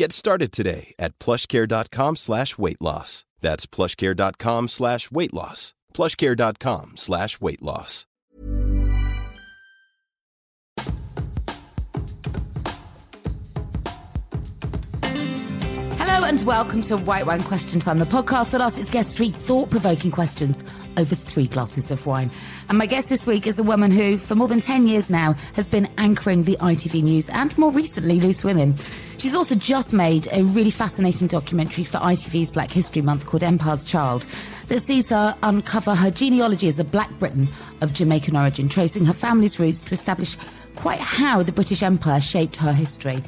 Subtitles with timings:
[0.00, 3.26] Get started today at plushcare.com slash weight loss.
[3.42, 5.74] That's plushcare.com slash weight loss.
[5.92, 8.06] plushcare.com slash weight loss.
[15.98, 19.28] Hello and welcome to White Wine Question Time, the podcast that asks its guests three
[19.28, 20.64] thought-provoking questions
[20.96, 22.30] over three glasses of wine.
[22.70, 25.32] And my guest this week is a woman who, for more than 10 years now,
[25.54, 28.76] has been anchoring the ITV News and more recently Loose Women.
[29.18, 33.82] She's also just made a really fascinating documentary for ITV's Black History Month called Empire's
[33.82, 34.24] Child
[34.68, 37.48] that sees her uncover her genealogy as a Black Briton
[37.80, 40.36] of Jamaican origin, tracing her family's roots to establish
[40.76, 43.20] quite how the British Empire shaped her history.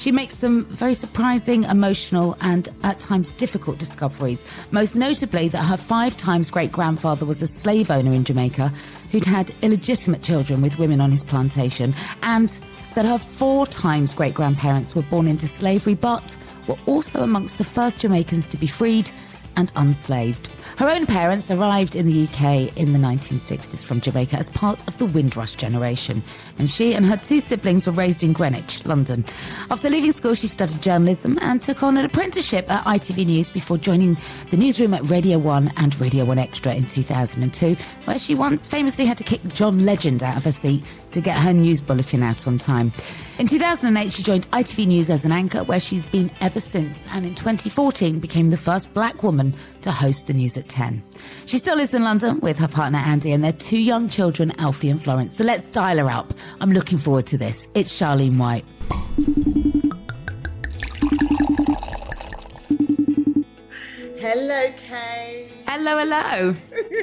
[0.00, 4.46] She makes some very surprising, emotional, and at times difficult discoveries.
[4.70, 8.72] Most notably, that her five times great grandfather was a slave owner in Jamaica
[9.12, 12.58] who'd had illegitimate children with women on his plantation, and
[12.94, 16.34] that her four times great grandparents were born into slavery but
[16.66, 19.10] were also amongst the first Jamaicans to be freed
[19.56, 20.48] and unslaved.
[20.76, 24.98] Her own parents arrived in the UK in the 1960s from Jamaica as part of
[24.98, 26.22] the Windrush generation,
[26.58, 29.24] and she and her two siblings were raised in Greenwich, London.
[29.70, 33.78] After leaving school, she studied journalism and took on an apprenticeship at ITV News before
[33.78, 34.16] joining
[34.50, 39.04] the newsroom at Radio 1 and Radio 1 Extra in 2002, where she once famously
[39.04, 42.46] had to kick John Legend out of her seat to get her news bulletin out
[42.46, 42.92] on time.
[43.38, 47.24] In 2008, she joined ITV News as an anchor, where she's been ever since, and
[47.24, 51.02] in 2014 became the first black woman to host the news at 10.
[51.46, 54.90] She still lives in London with her partner Andy and their two young children, Alfie
[54.90, 55.36] and Florence.
[55.36, 56.34] So let's dial her up.
[56.60, 57.66] I'm looking forward to this.
[57.74, 58.64] It's Charlene White.
[64.20, 65.48] Hello, Kay.
[65.66, 66.54] Hello, hello.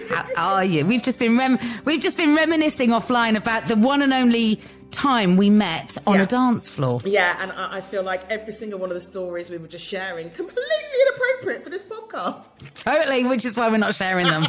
[0.35, 0.85] How are you?
[0.85, 4.61] We've just been rem- we've just been reminiscing offline about the one and only
[4.91, 6.21] time we met on Yeah.
[6.23, 6.99] a dance floor.
[7.03, 9.85] Yeah, and I, I feel like every single one of the stories we were just
[9.85, 10.63] sharing completely
[11.07, 12.49] inappropriate for this podcast.
[12.75, 14.45] Totally, which is why we're not sharing them.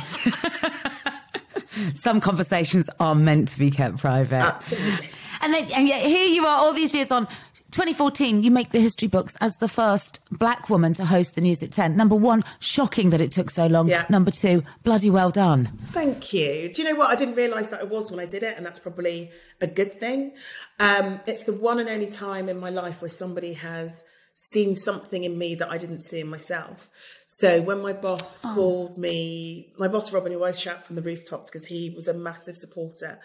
[1.95, 4.35] Some conversations are meant to be kept private.
[4.43, 5.09] Absolutely.
[5.41, 7.29] And then, and yet here you are, all these years on.
[7.71, 11.63] 2014, you make the history books as the first black woman to host the news
[11.63, 11.97] at 10.
[11.97, 13.89] Number one, shocking that it took so long.
[13.89, 14.07] Yeah.
[14.09, 15.71] Number two, bloody well done.
[15.89, 16.73] Thank you.
[16.73, 17.11] Do you know what?
[17.11, 19.31] I didn't realise that it was when I did it, and that's probably
[19.61, 20.33] a good thing.
[20.79, 24.03] Um, it's the one and only time in my life where somebody has
[24.41, 26.89] seen something in me that I didn't see in myself.
[27.27, 28.55] So when my boss oh.
[28.55, 32.15] called me, my boss Robin, who I shout from the rooftops because he was a
[32.15, 33.19] massive supporter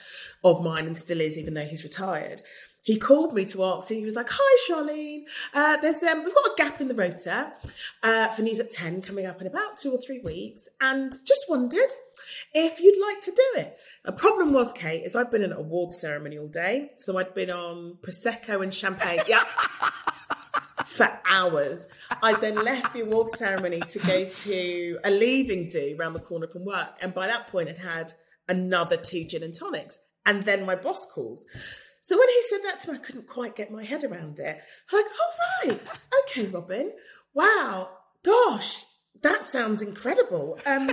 [0.44, 2.42] of mine and still is, even though he's retired.
[2.84, 3.90] He called me to ask.
[3.90, 5.24] He was like, "Hi, Charlene.
[5.54, 7.54] Uh, there's um, we've got a gap in the rota
[8.04, 11.46] uh, for news at ten coming up in about two or three weeks, and just
[11.50, 11.90] wondered
[12.54, 13.78] if you'd like to do it.
[14.04, 17.34] The problem was, Kate, is I'd been in an award ceremony all day, so I'd
[17.34, 19.22] been on prosecco and champagne.
[19.28, 19.44] Yeah
[20.86, 21.88] for hours.
[22.22, 26.48] I then left the award ceremony to go to a leaving do around the corner
[26.48, 26.90] from work.
[27.02, 28.14] And by that point, I'd had
[28.48, 30.00] another two gin and tonics.
[30.26, 31.46] And then my boss calls.
[32.04, 34.62] So when he said that to me, I couldn't quite get my head around it.
[34.92, 35.32] I'm like, oh,
[35.66, 35.80] right.
[36.28, 36.92] Okay, Robin.
[37.34, 37.92] Wow.
[38.26, 38.84] Gosh,
[39.22, 40.60] that sounds incredible.
[40.66, 40.88] Um,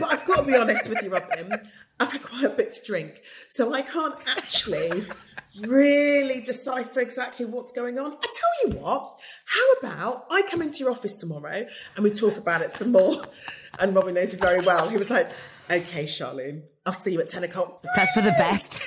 [0.00, 1.52] but I've got to be honest with you, Robin.
[2.00, 3.22] I've had quite a bit to drink.
[3.48, 5.04] So I can't actually
[5.60, 8.14] really decipher exactly what's going on.
[8.14, 11.64] I tell you what, how about I come into your office tomorrow
[11.94, 13.22] and we talk about it some more?
[13.78, 14.88] And Robin knows it very well.
[14.88, 15.30] He was like,
[15.70, 17.84] okay, Charlene, I'll see you at 10 o'clock.
[17.94, 18.80] That's for the best.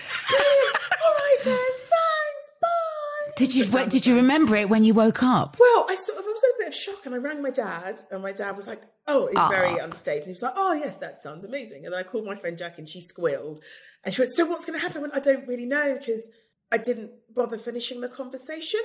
[1.45, 3.31] All right then, thanks, bye.
[3.37, 5.57] Did you, did you remember it when you woke up?
[5.59, 7.49] Well, I sort of, I was in a bit of shock and I rang my
[7.49, 10.17] dad and my dad was like, oh, he's very unstable.
[10.17, 11.85] And he was like, oh, yes, that sounds amazing.
[11.85, 13.61] And then I called my friend Jack and she squealed.
[14.03, 14.99] And she went, so what's going to happen?
[14.99, 16.29] I, went, I don't really know because
[16.71, 18.79] I didn't bother finishing the conversation,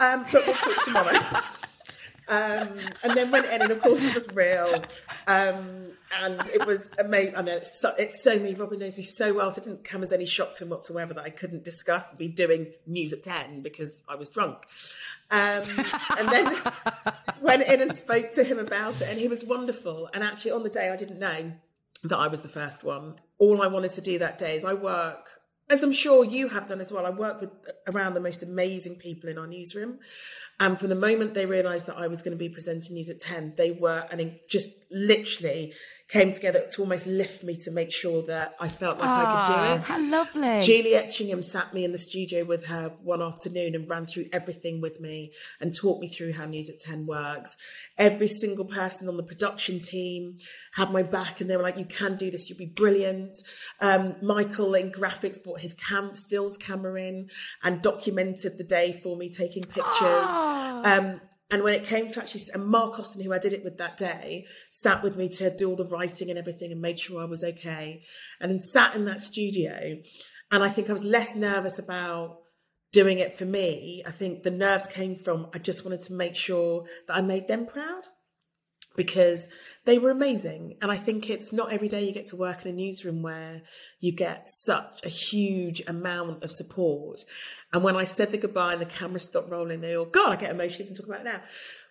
[0.00, 1.12] um, but we'll talk tomorrow.
[2.28, 4.84] um, and then went in, and of course it was real,
[5.26, 5.88] um,
[6.22, 7.36] and it was amazing.
[7.36, 8.54] I know it's so, it's so me.
[8.54, 11.14] Robin knows me so well, so it didn't come as any shock to him whatsoever
[11.14, 14.66] that I couldn't discuss be doing news at ten because I was drunk.
[15.30, 15.64] Um,
[16.18, 16.56] and then
[17.40, 20.08] went in and spoke to him about it, and he was wonderful.
[20.12, 21.52] And actually, on the day I didn't know
[22.04, 23.16] that I was the first one.
[23.38, 25.37] All I wanted to do that day is I work
[25.70, 27.50] as I'm sure you have done as well, I work with
[27.86, 29.98] around the most amazing people in our newsroom.
[30.60, 33.20] And from the moment they realised that I was going to be presenting news at
[33.20, 35.74] 10, they were, I and just literally
[36.08, 39.54] came together to almost lift me to make sure that I felt like I could
[39.54, 39.80] do it.
[39.82, 40.60] How lovely.
[40.60, 44.80] Julie Etchingham sat me in the studio with her one afternoon and ran through everything
[44.80, 47.58] with me and taught me through how News at 10 works.
[47.98, 50.38] Every single person on the production team
[50.72, 53.36] had my back and they were like, you can do this, you'll be brilliant.
[53.82, 57.28] Um, Michael in graphics brought his cam- stills camera in
[57.62, 60.30] and documented the day for me, taking pictures.
[60.30, 63.78] Um, and when it came to actually, and Mark Austin, who I did it with
[63.78, 67.22] that day, sat with me to do all the writing and everything and made sure
[67.22, 68.02] I was okay.
[68.40, 69.96] And then sat in that studio.
[70.50, 72.40] And I think I was less nervous about
[72.92, 74.02] doing it for me.
[74.06, 77.48] I think the nerves came from I just wanted to make sure that I made
[77.48, 78.08] them proud
[78.98, 79.48] because
[79.84, 80.76] they were amazing.
[80.82, 83.62] And I think it's not every day you get to work in a newsroom where
[84.00, 87.20] you get such a huge amount of support.
[87.72, 90.36] And when I said the goodbye and the camera stopped rolling, they all, God, I
[90.36, 91.40] get emotional even talking about it now.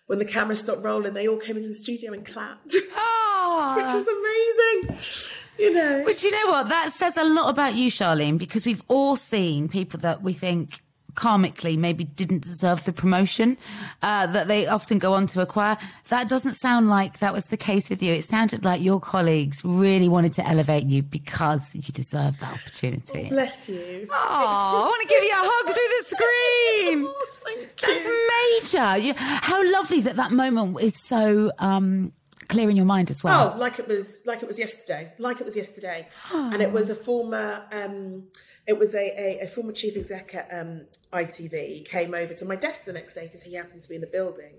[0.06, 3.74] When the camera stopped rolling, they all came into the studio and clapped, oh.
[3.76, 5.36] which was amazing.
[5.58, 6.02] You know.
[6.04, 6.68] But you know what?
[6.68, 10.80] That says a lot about you, Charlene, because we've all seen people that we think
[11.18, 13.58] karmically maybe didn't deserve the promotion
[14.02, 15.76] uh, that they often go on to acquire.
[16.10, 18.12] That doesn't sound like that was the case with you.
[18.12, 23.26] It sounded like your colleagues really wanted to elevate you because you deserved that opportunity.
[23.26, 24.06] Oh, bless you.
[24.10, 24.76] Oh, just...
[24.76, 27.04] I want to give you a hug through the screen.
[27.08, 29.06] oh, That's major.
[29.06, 31.50] You, how lovely that that moment is so.
[31.58, 32.12] Um,
[32.48, 33.52] clear in your mind as well.
[33.54, 35.12] Oh, like it was like it was yesterday.
[35.18, 36.08] Like it was yesterday.
[36.32, 36.50] Oh.
[36.58, 38.24] And it was a former um,
[38.68, 41.86] it was a, a, a, former chief exec at um, ITV.
[41.86, 44.06] Came over to my desk the next day because he happened to be in the
[44.06, 44.52] building.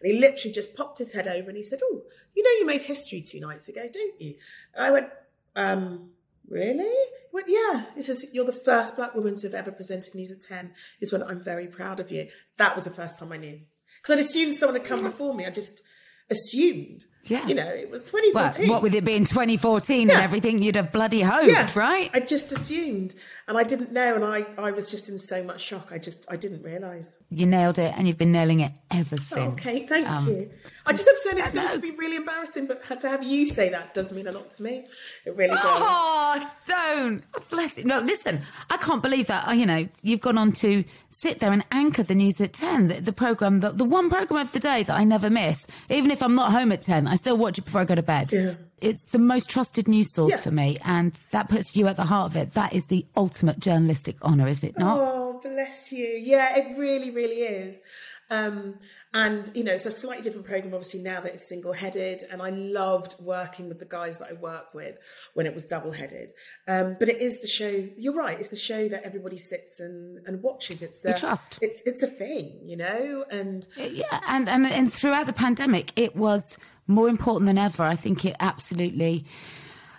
[0.00, 2.02] And he literally just popped his head over and he said, Oh,
[2.36, 4.36] you know, you made history two nights ago, don't you?
[4.72, 5.08] And I went,
[5.56, 6.10] um,
[6.48, 6.84] Really?
[6.84, 7.86] He went, Yeah.
[7.96, 10.72] He says, You're the first black woman to have ever presented news at 10.
[11.00, 12.28] He said, I'm very proud of you.
[12.58, 13.58] That was the first time I knew.
[14.00, 15.44] Because I'd assumed someone had come before me.
[15.44, 15.82] I just
[16.30, 17.04] assumed.
[17.30, 17.46] Yeah.
[17.46, 18.68] You know, it was 2014.
[18.68, 20.14] What, what with it being 2014 yeah.
[20.14, 21.68] and everything, you'd have bloody hoped, yeah.
[21.74, 22.10] right?
[22.14, 23.14] I just assumed.
[23.48, 24.14] And I didn't know.
[24.14, 25.88] And I, I was just in so much shock.
[25.90, 27.18] I just, I didn't realise.
[27.30, 27.94] You nailed it.
[27.96, 29.60] And you've been nailing it ever since.
[29.60, 30.50] Okay, thank um, you.
[30.86, 33.70] I just have said it's going to be really embarrassing, but to have you say
[33.70, 34.86] that does mean a lot to me.
[35.24, 35.64] It really does.
[35.64, 37.24] Oh, don't.
[37.50, 37.86] Bless it.
[37.86, 39.48] No, listen, I can't believe that.
[39.48, 42.88] Uh, you know, you've gone on to sit there and anchor the news at 10,
[42.88, 45.66] the, the programme, the, the one programme of the day that I never miss.
[45.90, 48.02] Even if I'm not home at 10, I still watch it before I go to
[48.02, 48.32] bed.
[48.32, 48.54] Yeah.
[48.80, 50.40] It's the most trusted news source yeah.
[50.40, 52.54] for me, and that puts you at the heart of it.
[52.54, 54.98] That is the ultimate journalistic honour, is it not?
[55.00, 56.06] Oh, bless you.
[56.06, 57.80] Yeah, it really, really is.
[58.28, 58.78] Um,
[59.14, 62.24] and you know, it's a slightly different program, obviously now that it's single-headed.
[62.30, 64.98] And I loved working with the guys that I work with
[65.32, 66.32] when it was double-headed.
[66.68, 67.88] Um, but it is the show.
[67.96, 68.38] You're right.
[68.38, 70.82] It's the show that everybody sits and, and watches.
[70.82, 71.58] It's a, We trust.
[71.62, 73.24] It's it's a thing, you know.
[73.30, 77.82] And Yeah, and, and and throughout the pandemic, it was more important than ever.
[77.82, 79.24] I think it absolutely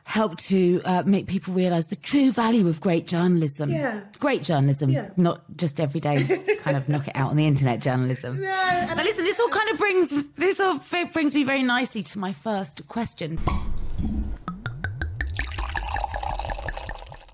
[0.04, 3.70] helped to uh, make people realise the true value of great journalism.
[3.70, 4.02] Yeah.
[4.20, 5.10] great journalism, Yeah.
[5.18, 6.24] not just everyday
[6.62, 8.36] kind of knock it out on the internet journalism.
[8.44, 10.80] and Now, listen, this all kind of brings this all
[11.12, 13.38] brings me very nicely to my first question.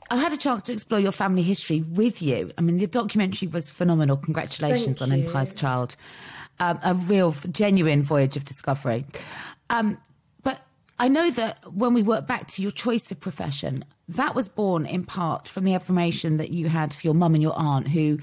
[0.09, 2.51] I had a chance to explore your family history with you.
[2.57, 4.15] I mean, the documentary was phenomenal.
[4.17, 5.25] Congratulations Thank on you.
[5.25, 5.95] Empire's Child.
[6.63, 9.05] Um, a real, genuine voyage of discovery.
[9.69, 9.97] Um,
[10.43, 10.61] but
[10.97, 14.85] I know that when we work back to your choice of profession, that was born
[14.85, 18.17] in part from the affirmation that you had for your mum and your aunt, who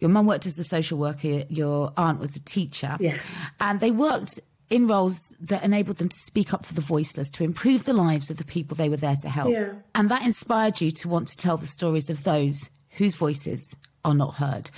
[0.00, 2.96] your mum worked as a social worker, your aunt was a teacher.
[3.00, 3.18] Yeah.
[3.60, 7.44] And they worked in roles that enabled them to speak up for the voiceless, to
[7.44, 9.50] improve the lives of the people they were there to help.
[9.50, 9.72] Yeah.
[9.94, 13.74] And that inspired you to want to tell the stories of those whose voices
[14.04, 14.70] are not heard.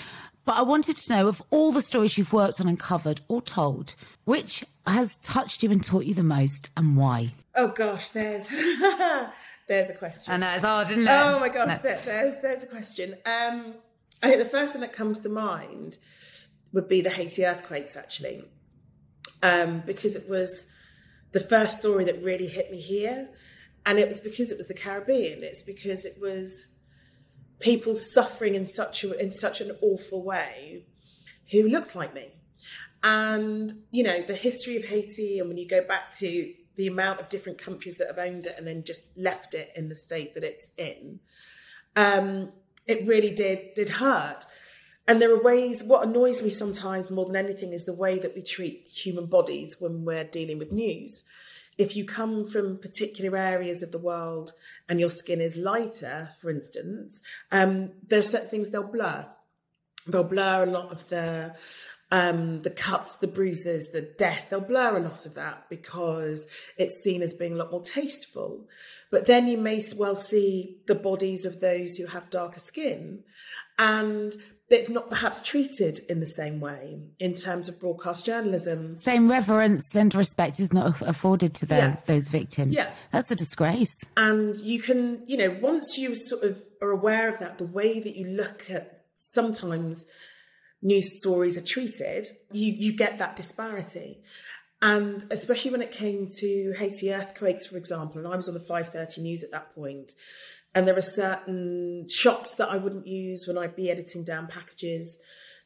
[0.48, 3.42] But I wanted to know of all the stories you've worked on and covered or
[3.42, 7.28] told, which has touched you and taught you the most and why?
[7.54, 8.48] oh gosh, there's
[9.68, 10.40] there's a question.
[10.40, 11.10] know it's hard, isn't it?
[11.10, 13.12] Oh my gosh, there, there's there's a question.
[13.26, 13.74] Um,
[14.22, 15.98] I think the first thing that comes to mind
[16.72, 18.42] would be the Haiti earthquakes, actually,
[19.42, 20.64] um, because it was
[21.32, 23.28] the first story that really hit me here,
[23.84, 25.42] and it was because it was the Caribbean.
[25.42, 26.68] It's because it was
[27.60, 30.84] people suffering in such a, in such an awful way,
[31.50, 32.28] who looked like me,
[33.02, 37.20] and you know the history of Haiti, and when you go back to the amount
[37.20, 40.34] of different countries that have owned it and then just left it in the state
[40.34, 41.18] that it's in,
[41.96, 42.52] um,
[42.86, 44.44] it really did did hurt.
[45.08, 45.82] And there are ways.
[45.82, 49.76] What annoys me sometimes more than anything is the way that we treat human bodies
[49.80, 51.24] when we're dealing with news.
[51.78, 54.52] If you come from particular areas of the world
[54.88, 59.26] and your skin is lighter, for instance, um, there's certain things they'll blur.
[60.06, 61.54] They'll blur a lot of the
[62.10, 64.46] um, the cuts, the bruises, the death.
[64.48, 68.66] They'll blur a lot of that because it's seen as being a lot more tasteful.
[69.10, 73.24] But then you may well see the bodies of those who have darker skin,
[73.78, 74.32] and
[74.70, 78.96] it's not perhaps treated in the same way in terms of broadcast journalism.
[78.96, 82.00] Same reverence and respect is not afforded to them, Yeah.
[82.06, 82.74] those victims.
[82.76, 82.90] Yeah.
[83.10, 83.94] That's a disgrace.
[84.16, 87.98] And you can, you know, once you sort of are aware of that, the way
[87.98, 90.04] that you look at sometimes
[90.82, 94.20] news stories are treated, you you get that disparity.
[94.80, 98.60] And especially when it came to Haiti earthquakes, for example, and I was on the
[98.60, 100.12] 530 news at that point,
[100.74, 105.18] and there are certain shots that I wouldn't use when I'd be editing down packages.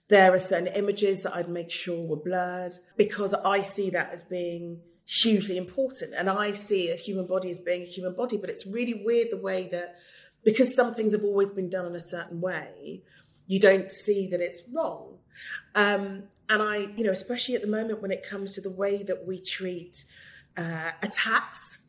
[0.08, 4.22] There are certain images that I'd make sure were blurred because I see that as
[4.22, 6.14] being hugely important.
[6.14, 9.28] And I see a human body as being a human body, but it's really weird
[9.30, 9.96] the way that
[10.44, 13.02] because some things have always been done in a certain way,
[13.46, 15.18] you don't see that it's wrong.
[15.74, 19.02] Um, and I, you know, especially at the moment when it comes to the way
[19.04, 20.04] that we treat
[20.56, 21.81] uh, attacks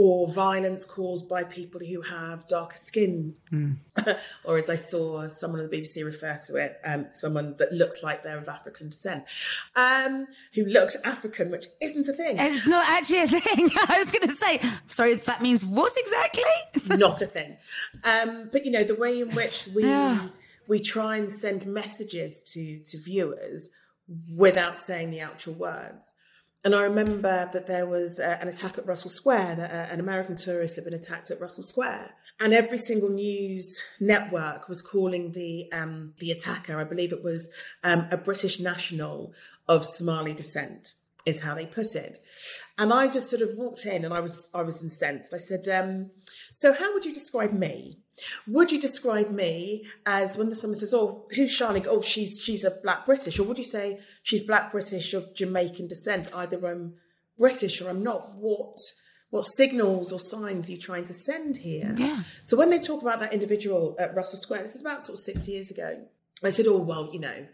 [0.00, 3.34] or violence caused by people who have darker skin,
[4.44, 8.04] or as I saw someone on the BBC refer to it, um, someone that looked
[8.04, 9.24] like they're of African descent,
[9.74, 12.36] um, who looked African, which isn't a thing.
[12.38, 13.70] It's not actually a thing.
[13.88, 16.96] I was going to say, sorry, that means what exactly?
[16.96, 17.56] not a thing.
[18.04, 20.28] Um, but you know, the way in which we Yeah.
[20.68, 23.70] we try and send messages to to viewers
[24.34, 26.14] without saying the actual words.
[26.64, 30.00] And I remember that there was uh, an attack at Russell Square, that uh, an
[30.00, 32.14] American tourist had been attacked at Russell Square.
[32.40, 37.48] And every single news network was calling the um, the attacker, I believe it was
[37.82, 39.34] um, a British national
[39.68, 40.94] of Somali descent,
[41.26, 42.18] is how they put it.
[42.76, 45.34] And I just sort of walked in and I was I was incensed.
[45.34, 46.10] I said, um,
[46.52, 47.98] "So how would you describe me?
[48.46, 51.84] Would you describe me as when someone says, "Oh, who's Charlie?
[51.86, 55.86] Oh, she's she's a Black British," or would you say she's Black British of Jamaican
[55.88, 56.28] descent?
[56.34, 56.94] Either I'm
[57.38, 58.34] British or I'm not.
[58.36, 58.76] What
[59.30, 61.94] what signals or signs are you trying to send here?
[61.98, 62.22] Yeah.
[62.42, 65.22] So when they talk about that individual at Russell Square, this is about sort of
[65.22, 66.06] six years ago.
[66.42, 67.46] I said, "Oh well, you know,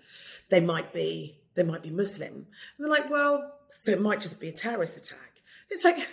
[0.51, 2.47] they might be they might be Muslim," and
[2.79, 5.41] they're like, "Well, so it might just be a terrorist attack."
[5.71, 6.07] It's like,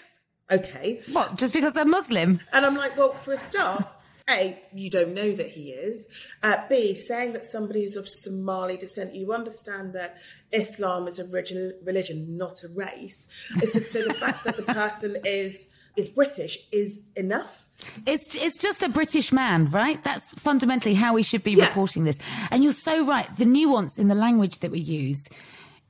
[0.49, 2.39] okay, What, just because they're Muslim?
[2.53, 3.85] and I'm like, well, for a start,
[4.31, 6.07] A, you don't know that he is.
[6.43, 10.17] Uh, B, saying that somebody is of Somali descent, you understand that
[10.51, 13.27] Islam is a religion, not a race.
[13.63, 17.67] Said, so the fact that the person is is British is enough.
[18.07, 20.01] It's it's just a British man, right?
[20.03, 21.65] That's fundamentally how we should be Yeah.
[21.67, 22.17] reporting this.
[22.49, 23.27] And you're so right.
[23.37, 25.21] The nuance in the language that we use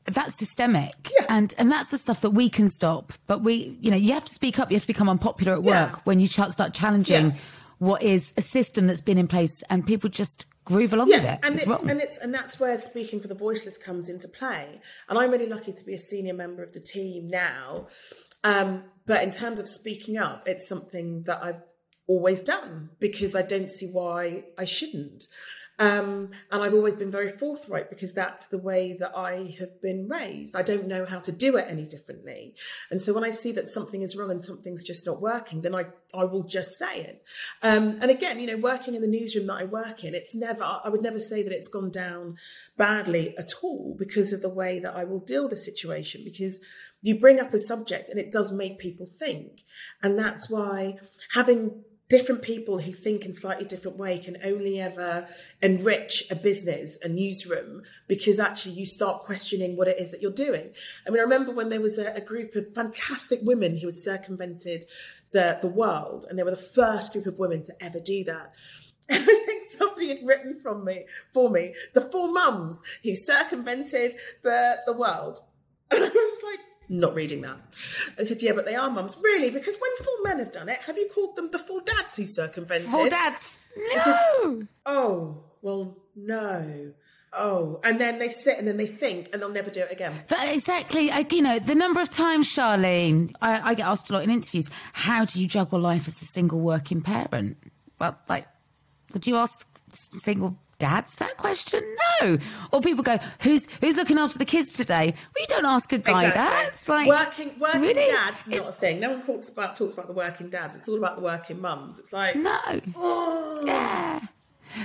[0.06, 1.28] that's systemic Yeah.
[1.30, 4.24] and and that's the stuff that we can stop but we you know you have
[4.26, 5.96] to speak up you have to become unpopular at work Yeah.
[6.06, 7.36] when you start challenging.
[7.82, 11.40] What is a system that's been in place and people just groove along with it
[11.42, 14.80] and it's it's, and it's and that's where speaking for the voiceless comes into play.
[15.10, 17.88] And I'm really lucky to be a senior member of the team now.
[18.44, 21.64] Um, but in terms of speaking up, it's something that I've
[22.06, 25.24] always done because I don't see why I shouldn't.
[25.80, 30.08] Um, and I've always been very forthright because that's the way that I have been
[30.08, 30.56] raised.
[30.56, 32.54] I don't know how to do it any differently.
[32.92, 35.74] And so when I see that something is wrong and something's just not working, then
[35.74, 37.24] I, I will just say it.
[37.64, 40.64] Um, and again, you know, working in the newsroom that I work in, it's never,
[40.64, 42.38] I would never say that it's gone down
[42.78, 46.60] badly at all because of the way that I will deal the situation because
[47.02, 49.64] you bring up a subject and it does make people think.
[50.04, 51.00] And that's why
[51.34, 55.26] having different people who think in slightly different way can only ever
[55.62, 60.30] enrich a business, a newsroom, because actually you start questioning what it is that you're
[60.30, 60.72] doing.
[61.08, 63.96] I mean, I remember when there was a, a group of fantastic women who had
[63.96, 64.84] circumvented
[65.32, 68.54] the, the world, and they were the first group of women to ever do that.
[69.10, 74.16] And I think somebody had written from me for me the four mums who circumvented
[74.42, 75.42] the the world.
[75.92, 76.60] And I was like,
[76.92, 77.58] not reading that.
[78.20, 79.18] I said, yeah, but they are mums.
[79.22, 79.50] Really?
[79.50, 82.26] Because when four men have done it, have you called them the four dads who
[82.26, 82.90] circumvented?
[82.90, 86.92] Four dads no Oh, well, no.
[87.34, 90.14] Oh, and then they sit and then they think and they'll never do it again.
[90.28, 94.14] But exactly, I, you know, the number of times, Charlene, I, I get asked a
[94.14, 97.58] lot in interviews, how do you juggle life as a single working parent?
[98.00, 98.48] Well, like,
[99.14, 99.66] would you ask
[100.24, 101.82] single dads that question?
[102.22, 102.38] No.
[102.72, 105.14] Or people go, who's who's looking after the kids today?
[105.14, 106.68] Well, you don't ask a guy that.
[106.74, 108.06] It's like, working working really?
[108.12, 109.00] dads not It's- a thing.
[109.00, 110.76] No one talks about talks about the working dads.
[110.76, 112.00] It's all about the working mums.
[112.00, 112.60] It's like No.
[112.96, 114.20] oh, Yeah.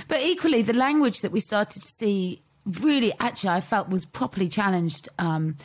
[0.07, 4.49] But equally, the language that we started to see really, actually, I felt was properly
[4.49, 5.55] challenged um,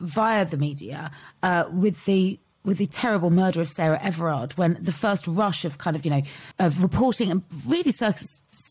[0.00, 1.10] via the media
[1.42, 5.78] uh, with the with the terrible murder of Sarah Everard, when the first rush of
[5.78, 6.22] kind of you know
[6.58, 8.26] of reporting and really sort of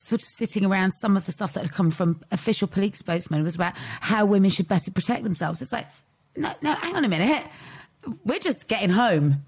[0.06, 3.44] sort of sitting around some of the stuff that had come from official police spokesmen
[3.44, 5.62] was about how women should better protect themselves.
[5.62, 5.88] It's like,
[6.38, 7.44] no, no, hang on a minute,
[8.24, 9.44] we're just getting home.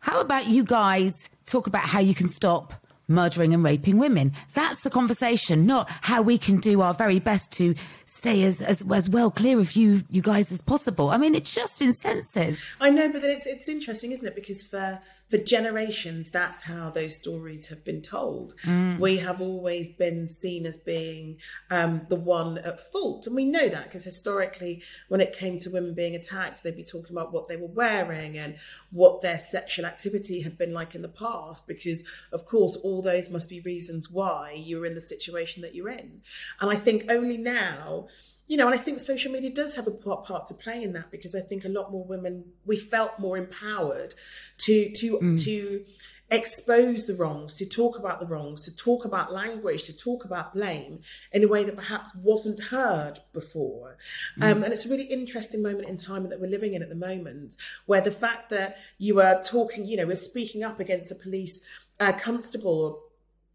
[0.00, 2.72] How about you guys talk about how you can stop
[3.08, 4.32] murdering and raping women?
[4.54, 7.74] That's the conversation, not how we can do our very best to
[8.06, 11.10] stay as, as, as well clear of you, you guys as possible.
[11.10, 12.74] I mean, it's just insensitive.
[12.80, 14.34] I know, but then it's it's interesting, isn't it?
[14.34, 14.98] Because for
[15.30, 18.54] for generations, that's how those stories have been told.
[18.98, 21.38] We have always been seen as being
[21.70, 25.70] um, the one at fault, and we know that because historically, when it came to
[25.70, 28.56] women being attacked, they'd be talking about what they were wearing and
[28.90, 31.68] what their sexual activity had been like in the past.
[31.68, 35.90] Because of course, all those must be reasons why you're in the situation that you're
[35.90, 36.22] in.
[36.60, 38.08] And I think only now
[38.48, 40.94] you know, and I think social media does have a part, part to play in
[40.94, 44.14] that because I think a lot more women we felt more empowered
[44.58, 45.84] to to to
[46.30, 50.52] expose the wrongs, to talk about the wrongs, to talk about language, to talk about
[50.52, 51.00] blame
[51.32, 53.96] in a way that perhaps wasn't heard before.
[54.42, 56.94] Um, and it's a really interesting moment in time that we're living in at the
[56.94, 61.14] moment, where the fact that you are talking, you know, we're speaking up against a
[61.14, 61.62] police
[61.98, 62.98] uh, constable or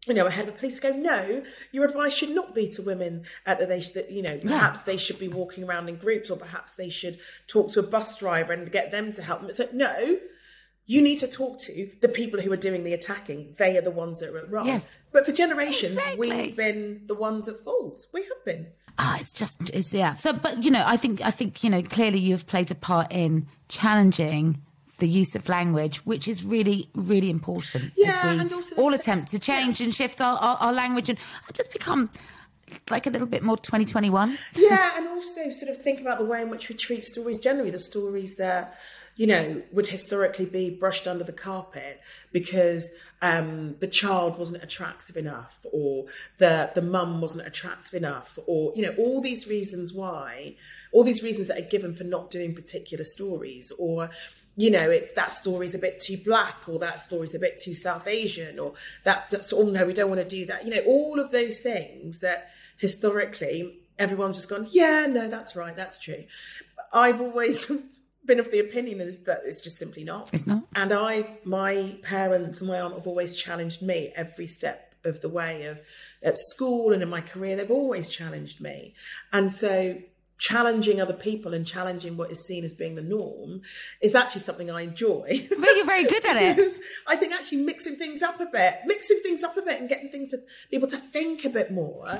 [0.06, 3.24] you know, a head of police go, no, your advice should not be to women
[3.46, 6.30] uh, that they, sh- that you know, perhaps they should be walking around in groups,
[6.30, 9.48] or perhaps they should talk to a bus driver and get them to help them.
[9.48, 10.18] It's like, no,
[10.86, 13.54] you need to talk to the people who are doing the attacking.
[13.58, 14.66] They are the ones that are wrong.
[14.66, 14.88] Yes.
[15.12, 16.30] But for generations, Exactly.
[16.30, 18.06] we've been the ones at fault.
[18.12, 18.66] We have been.
[18.98, 20.14] Ah, it's just, it's, yeah.
[20.14, 23.10] So, but, you know, I think, I think, you know, clearly you've played a part
[23.10, 24.58] in challenging
[24.98, 27.92] the use of language, which is really, really important.
[27.96, 31.08] Yeah, as we and also all attempt to change and shift our, our, our language
[31.08, 31.18] and
[31.52, 32.10] just become
[32.90, 34.38] like a little bit more 2021.
[34.54, 37.70] yeah, and also sort of think about the way in which we treat stories generally,
[37.70, 38.78] the stories that,
[39.16, 42.00] you know, would historically be brushed under the carpet
[42.32, 42.90] because
[43.22, 46.06] um, the child wasn't attractive enough or
[46.38, 50.56] the, the mum wasn't attractive enough or, you know, all these reasons why,
[50.92, 54.10] all these reasons that are given for not doing particular stories or,
[54.56, 57.74] you know, it's that story's a bit too black or that story's a bit too
[57.74, 60.64] South Asian or that, that's, oh no, we don't want to do that.
[60.64, 65.76] You know, all of those things that historically everyone's just gone, yeah, no, that's right,
[65.76, 66.24] that's true.
[66.92, 67.70] I've always
[68.24, 70.30] been of the opinion is that it's just simply not.
[70.32, 70.64] It's not.
[70.74, 75.28] And I, my parents and my aunt have always challenged me every step of the
[75.28, 75.80] way of
[76.22, 77.56] at school and in my career.
[77.56, 78.94] They've always challenged me.
[79.32, 79.98] And so
[80.48, 83.62] challenging other people and challenging what is seen as being the norm
[84.00, 85.28] is actually something I enjoy.
[85.48, 86.80] But you're very good at it.
[87.06, 90.10] I think actually mixing things up a bit, mixing things up a bit and getting
[90.10, 90.38] things to
[90.70, 92.18] people to think a bit more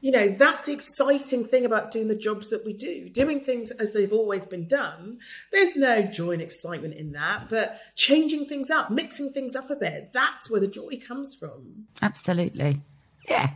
[0.00, 3.70] you know, that's the exciting thing about doing the jobs that we do, doing things
[3.72, 5.18] as they've always been done.
[5.50, 9.76] There's no joy and excitement in that, but changing things up, mixing things up a
[9.76, 11.86] bit, that's where the joy comes from.
[12.00, 12.80] Absolutely.
[13.28, 13.50] Yeah.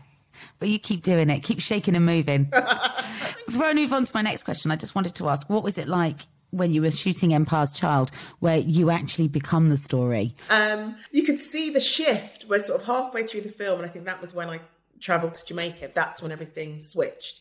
[0.60, 2.44] Well, you keep doing it, keep shaking and moving.
[3.46, 5.78] Before I move on to my next question, I just wanted to ask what was
[5.78, 10.34] it like when you were shooting Empire's Child, where you actually become the story?
[10.50, 12.44] Um, you could see the shift.
[12.48, 14.60] We're sort of halfway through the film, and I think that was when I
[15.00, 15.90] travelled to Jamaica.
[15.94, 17.40] That's when everything switched.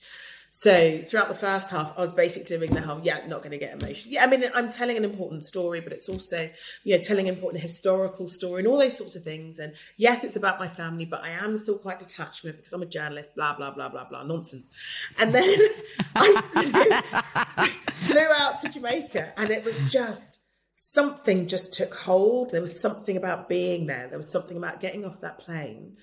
[0.53, 3.57] So throughout the first half, I was basically doing the whole, yeah, not going to
[3.57, 4.13] get emotional.
[4.13, 6.49] Yeah, I mean, I'm telling an important story, but it's also,
[6.83, 9.59] you know, telling an important historical story and all those sorts of things.
[9.59, 12.73] And yes, it's about my family, but I am still quite detached from it because
[12.73, 14.69] I'm a journalist, blah, blah, blah, blah, blah, nonsense.
[15.17, 15.57] And then
[16.15, 17.63] I
[18.03, 20.39] flew, flew out to Jamaica and it was just,
[20.73, 22.49] something just took hold.
[22.49, 24.07] There was something about being there.
[24.09, 25.95] There was something about getting off that plane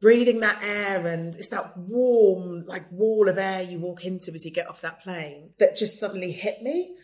[0.00, 4.44] breathing that air and it's that warm like wall of air you walk into as
[4.44, 6.94] you get off that plane that just suddenly hit me.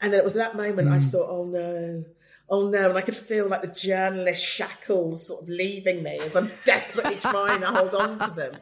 [0.00, 0.92] And then it was that moment mm.
[0.92, 2.04] i thought oh no.
[2.50, 2.90] Oh no.
[2.90, 7.16] And i could feel like the journalist shackles sort of leaving me as i'm desperately
[7.16, 8.56] trying to hold on to them.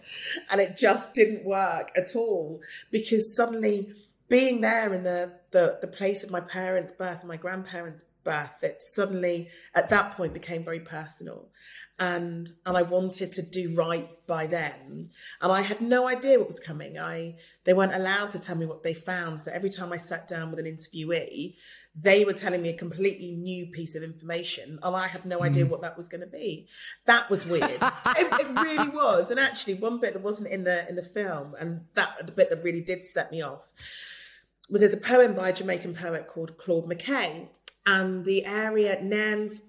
[0.50, 3.92] And it just didn't work at all because suddenly
[4.28, 8.62] being there in the the, the place of my parents birth and my grandparents birth
[8.62, 11.48] it suddenly at that point became very personal
[12.00, 15.08] and and I wanted to do right by them.
[15.42, 16.98] And I had no idea what was coming.
[16.98, 19.42] I they weren't allowed to tell me what they found.
[19.42, 21.56] So every time I sat down with an interviewee,
[21.94, 25.66] they were telling me a completely new piece of information, and I had no idea
[25.66, 25.68] mm.
[25.68, 26.68] what that was going to be.
[27.04, 27.62] That was weird.
[27.70, 27.80] it,
[28.16, 29.30] it, really was.
[29.30, 32.48] And actually, one bit that wasn't in the in the film, and that the bit
[32.48, 33.68] that really did set me off,
[34.70, 37.48] was there's a poem by a Jamaican poet called Claude McKay,
[37.84, 39.62] and the area Nairn's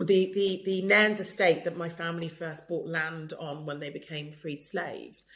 [0.00, 4.32] the, the, the Nairn's estate that my family first bought land on when they became
[4.32, 5.26] freed slaves.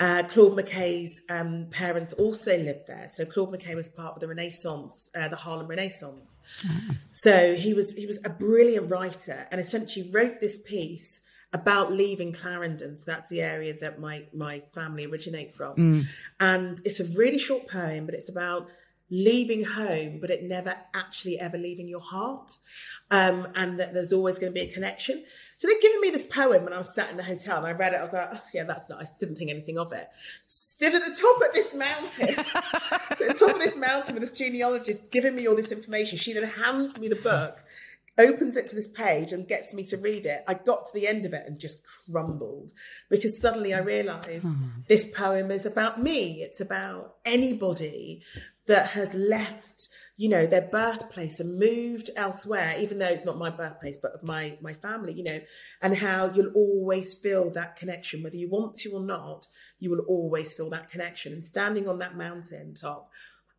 [0.00, 3.06] Uh, Claude McKay's um, parents also lived there.
[3.08, 6.40] So Claude McKay was part of the Renaissance, uh, the Harlem Renaissance.
[6.66, 6.96] Mm.
[7.06, 11.20] So he was he was a brilliant writer and essentially wrote this piece
[11.52, 12.98] about leaving Clarendon.
[12.98, 15.76] So that's the area that my my family originate from.
[15.76, 16.06] Mm.
[16.40, 18.68] And it's a really short poem, but it's about
[19.10, 22.58] leaving home, but it never actually ever leaving your heart.
[23.10, 25.24] Um, and that there's always going to be a connection.
[25.56, 27.72] So they'd given me this poem when I was sat in the hotel and I
[27.72, 27.96] read it.
[27.98, 29.12] I was like, oh, yeah, that's nice.
[29.12, 30.08] I didn't think anything of it.
[30.46, 32.44] Stood at the top of this mountain,
[33.10, 36.18] at the top of this mountain with this genealogist giving me all this information.
[36.18, 37.62] She then hands me the book
[38.18, 40.44] opens it to this page and gets me to read it.
[40.46, 42.72] I got to the end of it and just crumbled
[43.10, 44.56] because suddenly I realized oh.
[44.88, 46.42] this poem is about me.
[46.42, 48.22] It's about anybody
[48.66, 53.50] that has left, you know, their birthplace and moved elsewhere, even though it's not my
[53.50, 55.40] birthplace, but of my my family, you know,
[55.82, 59.46] and how you'll always feel that connection, whether you want to or not,
[59.80, 61.32] you will always feel that connection.
[61.32, 63.10] And standing on that mountain top,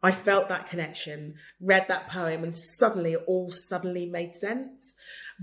[0.03, 4.93] I felt that connection, read that poem, and suddenly it all suddenly made sense.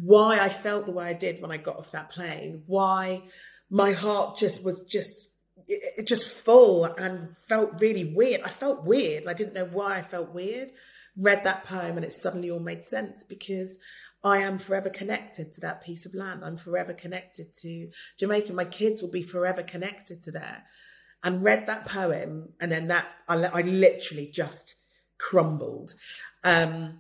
[0.01, 3.23] Why I felt the way I did when I got off that plane, why
[3.71, 5.29] my heart just was just
[5.67, 8.43] it, just full and felt really weird.
[8.43, 9.27] I felt weird.
[9.27, 10.71] I didn't know why I felt weird.
[11.17, 13.79] Read that poem and it suddenly all made sense because
[14.25, 16.45] I am forever connected to that piece of land.
[16.45, 17.89] I'm forever connected to
[18.19, 18.53] Jamaica.
[18.53, 20.65] My kids will be forever connected to there.
[21.25, 24.75] And read that poem, and then that I, I literally just
[25.19, 25.95] crumbled.
[26.43, 26.99] Um,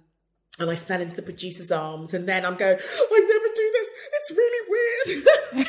[0.58, 2.14] and I fell into the producer's arms.
[2.14, 3.88] And then I'm going, I never do this.
[4.14, 5.66] It's really weird.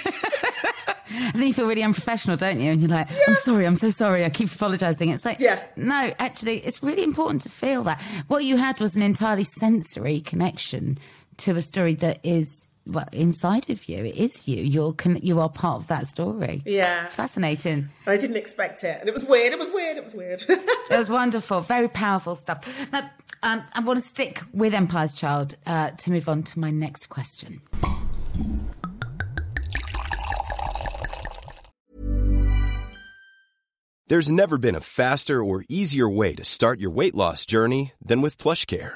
[1.34, 2.72] and then you feel really unprofessional, don't you?
[2.72, 3.18] And you're like, yeah.
[3.30, 4.26] I'm sorry, I'm so sorry.
[4.26, 5.10] I keep apologizing.
[5.10, 5.62] It's like, yeah.
[5.76, 8.02] no, actually, it's really important to feel that.
[8.28, 10.98] What you had was an entirely sensory connection
[11.38, 13.98] to a story that is well, inside of you.
[14.06, 14.62] It is you.
[14.62, 16.62] You're con- you are part of that story.
[16.65, 17.89] Yeah, it's fascinating.
[18.06, 19.54] I didn't expect it, and it was weird.
[19.54, 19.98] It was weird.
[19.98, 20.43] It was weird.
[20.50, 21.62] it was wonderful.
[21.62, 22.67] Very powerful stuff.
[22.91, 23.10] Now,
[23.41, 27.08] um, I want to stick with Empire's Child uh, to move on to my next
[27.08, 27.62] question.
[34.08, 38.22] There's never been a faster or easier way to start your weight loss journey than
[38.22, 38.96] with PlushCare.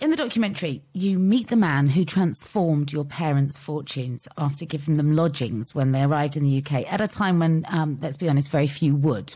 [0.00, 5.14] In the documentary, you meet the man who transformed your parents' fortunes after giving them
[5.14, 8.50] lodgings when they arrived in the UK at a time when, um, let's be honest,
[8.50, 9.34] very few would.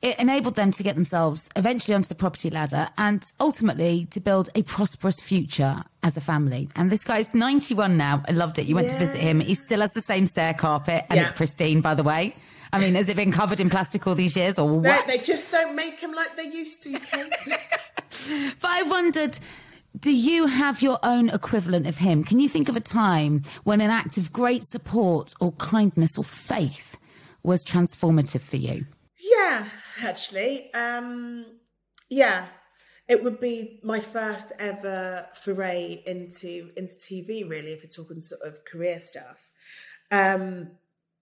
[0.00, 4.48] It enabled them to get themselves eventually onto the property ladder and ultimately to build
[4.54, 6.68] a prosperous future as a family.
[6.76, 8.22] And this guy's 91 now.
[8.28, 8.66] I loved it.
[8.66, 9.40] You went to visit him.
[9.40, 11.24] He still has the same stair carpet and Yeah.
[11.24, 12.36] it's pristine, by the way.
[12.72, 15.06] I mean, has it been covered in plastic all these years or They, what?
[15.06, 17.32] they just don't make them like they used to, Kate.
[18.60, 19.38] But I wondered,
[19.98, 22.24] do you have your own equivalent of him?
[22.24, 26.24] Can you think of a time when an act of great support or kindness or
[26.24, 26.98] faith
[27.42, 28.86] was transformative for you?
[29.18, 29.66] Yeah,
[30.02, 30.72] actually.
[30.74, 31.46] Um,
[32.08, 32.46] yeah,
[33.08, 37.48] it would be my first ever foray into into TV.
[37.48, 39.50] Really, if we're talking sort of career stuff.
[40.10, 40.70] Um,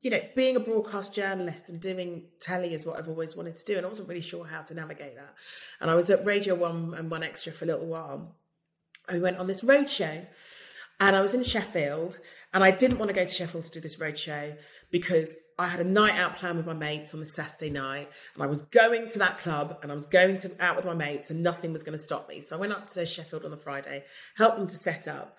[0.07, 3.65] you know, being a broadcast journalist and doing telly is what I've always wanted to
[3.65, 5.35] do, and I wasn't really sure how to navigate that.
[5.81, 8.37] And I was at Radio One and One Extra for a little while.
[9.09, 10.25] I went on this road show
[11.01, 12.21] and I was in Sheffield
[12.55, 14.55] and I didn't want to go to Sheffield to do this road show
[14.93, 18.45] because I had a night out plan with my mates on the Saturday night and
[18.45, 21.31] I was going to that club and I was going to out with my mates
[21.31, 22.41] and nothing was going to stop me.
[22.41, 24.05] So I went up to Sheffield on the Friday,
[24.37, 25.37] helped them to set up.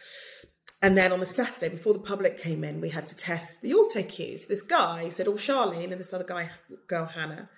[0.81, 3.73] And then on the Saturday, before the public came in, we had to test the
[3.73, 4.45] auto cues.
[4.45, 6.51] This guy said, Oh, Charlene, and this other guy,
[6.87, 7.49] girl, Hannah,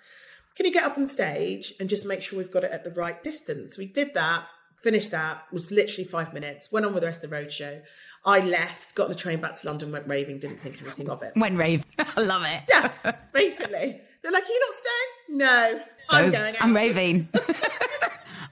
[0.56, 2.90] can you get up on stage and just make sure we've got it at the
[2.90, 3.76] right distance?
[3.76, 4.46] We did that,
[4.82, 7.82] finished that, was literally five minutes, went on with the rest of the road show.
[8.24, 11.22] I left, got on the train back to London, went raving, didn't think anything of
[11.22, 11.34] it.
[11.36, 11.84] Went rave.
[11.98, 12.62] I love it.
[12.70, 14.00] Yeah, basically.
[14.22, 15.38] They're like, Are you not staying?
[15.38, 16.62] No, I'm Oh, going out.
[16.62, 17.28] I'm raving.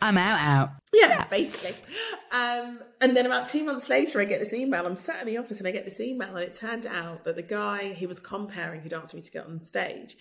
[0.01, 0.71] I'm out, out.
[0.93, 1.77] Yeah, basically.
[2.33, 4.87] Um, and then about two months later, I get this email.
[4.87, 7.37] I'm sat in the office and I get this email, and it turned out that
[7.37, 10.17] the guy who was comparing, who'd asked me to get on stage,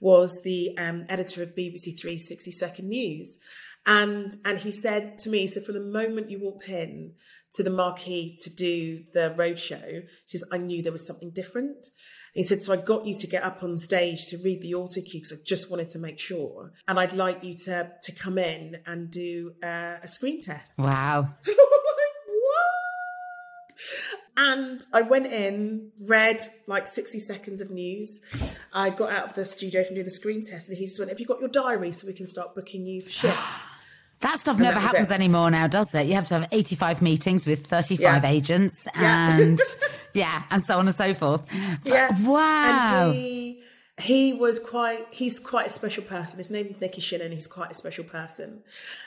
[0.00, 3.38] was the um, editor of BBC Three 60 Second News.
[3.86, 7.14] And and he said to me, so from the moment you walked in
[7.54, 11.86] to the marquee to do the roadshow, she says, I knew there was something different.
[12.34, 15.00] He said, so I got you to get up on stage to read the auto
[15.00, 16.72] cue because I just wanted to make sure.
[16.86, 20.78] And I'd like you to to come in and do uh, a screen test.
[20.78, 21.34] Wow.
[21.44, 21.56] what?
[24.36, 28.20] And I went in, read like 60 seconds of news.
[28.72, 31.10] I got out of the studio from doing the screen test, and he just went,
[31.10, 33.38] Have you got your diary so we can start booking you for shifts?
[34.22, 35.14] That stuff And never that happens it.
[35.14, 36.06] anymore now, does it?
[36.06, 38.28] You have to have 85 meetings with 35 Yeah.
[38.28, 39.58] agents and
[40.14, 41.42] yeah, and so on and so forth.
[41.84, 42.10] Yeah.
[42.22, 43.12] Wow.
[44.00, 46.38] He was quite he's quite a special person.
[46.38, 48.62] His name is Nicky Shinnon, he's quite a special person.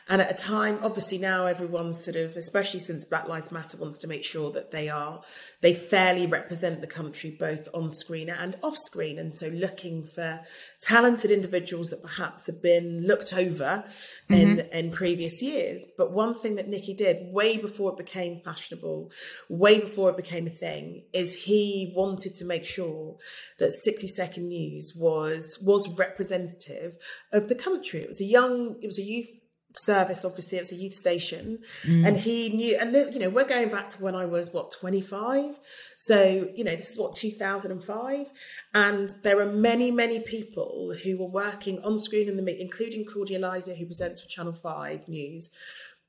[0.08, 3.98] And at a time, obviously now everyone's sort of, especially since Black Lives Matter wants
[4.00, 5.22] to make sure that they are
[5.62, 9.18] they fairly represent the country both on screen and off screen.
[9.18, 10.42] And so looking for
[10.82, 13.84] talented individuals that perhaps have been looked over
[14.30, 14.74] in mm-hmm.
[14.74, 15.86] in previous years.
[15.98, 19.12] But one thing that Nicky did way before it became fashionable,
[19.50, 23.18] way before it became a thing, is he wanted to make sure
[23.60, 26.98] that 60 Second News was was representative
[27.32, 28.02] of the country.
[28.02, 29.30] It was a young, it was a youth
[29.76, 30.58] service obviously.
[30.58, 31.60] It was a youth station.
[31.84, 32.08] Mm.
[32.08, 35.60] And he knew and you know we're going back to when i was what 25
[35.98, 38.32] so you know this is what 2005
[38.74, 43.06] and there are many many people who were working on screen in the meet including
[43.06, 45.50] claudia liza who presents for channel 5 news.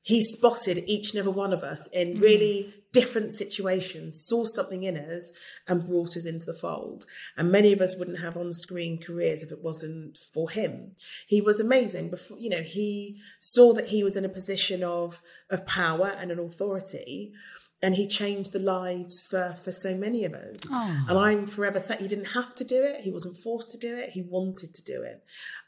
[0.01, 2.21] He spotted each and every one of us in mm.
[2.21, 5.31] really different situations, saw something in us,
[5.67, 7.05] and brought us into the fold.
[7.37, 10.73] And many of us wouldn't have on-screen careers if it wasn't for him.
[11.27, 12.09] He was amazing.
[12.09, 16.31] Before, you know, he saw that he was in a position of of power and
[16.31, 17.33] an authority.
[17.81, 20.61] And he changed the lives for, for so many of us.
[21.09, 23.01] And I'm forever thank he didn't have to do it.
[23.01, 24.09] He wasn't forced to do it.
[24.17, 25.19] He wanted to do it.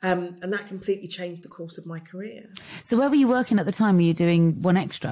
[0.01, 2.43] Um, and that completely changed the course of my career.
[2.83, 3.97] So where were you working at the time?
[3.97, 5.11] Were you doing one extra?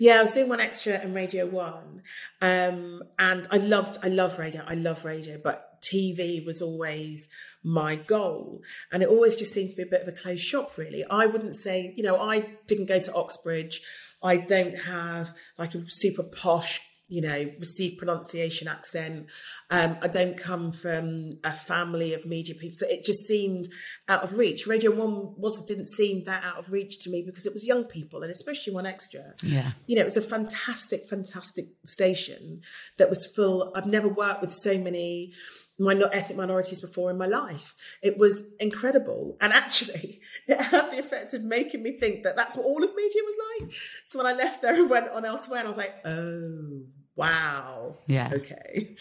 [0.00, 2.00] Yeah, I was doing one extra in Radio One,
[2.40, 7.28] um, and I loved, I love radio, I love radio, but TV was always
[7.62, 10.78] my goal, and it always just seemed to be a bit of a closed shop.
[10.78, 13.82] Really, I wouldn't say, you know, I didn't go to Oxbridge.
[14.22, 16.80] I don't have like a super posh
[17.10, 19.26] you know, received pronunciation accent.
[19.68, 23.68] Um, I don't come from a family of media people, so it just seemed
[24.08, 24.66] out of reach.
[24.66, 27.84] Radio One was didn't seem that out of reach to me because it was young
[27.84, 29.34] people, and especially One Extra.
[29.42, 32.62] Yeah, you know, it was a fantastic, fantastic station
[32.96, 33.72] that was full.
[33.74, 35.32] I've never worked with so many
[35.80, 37.74] minor- ethnic minorities before in my life.
[38.02, 39.36] It was incredible.
[39.40, 42.94] And actually, it had the effect of making me think that that's what all of
[42.94, 43.72] media was like.
[44.06, 46.82] So when I left there and went on elsewhere, and I was like, oh,
[47.20, 47.94] wow.
[48.06, 48.30] Yeah.
[48.32, 48.96] Okay.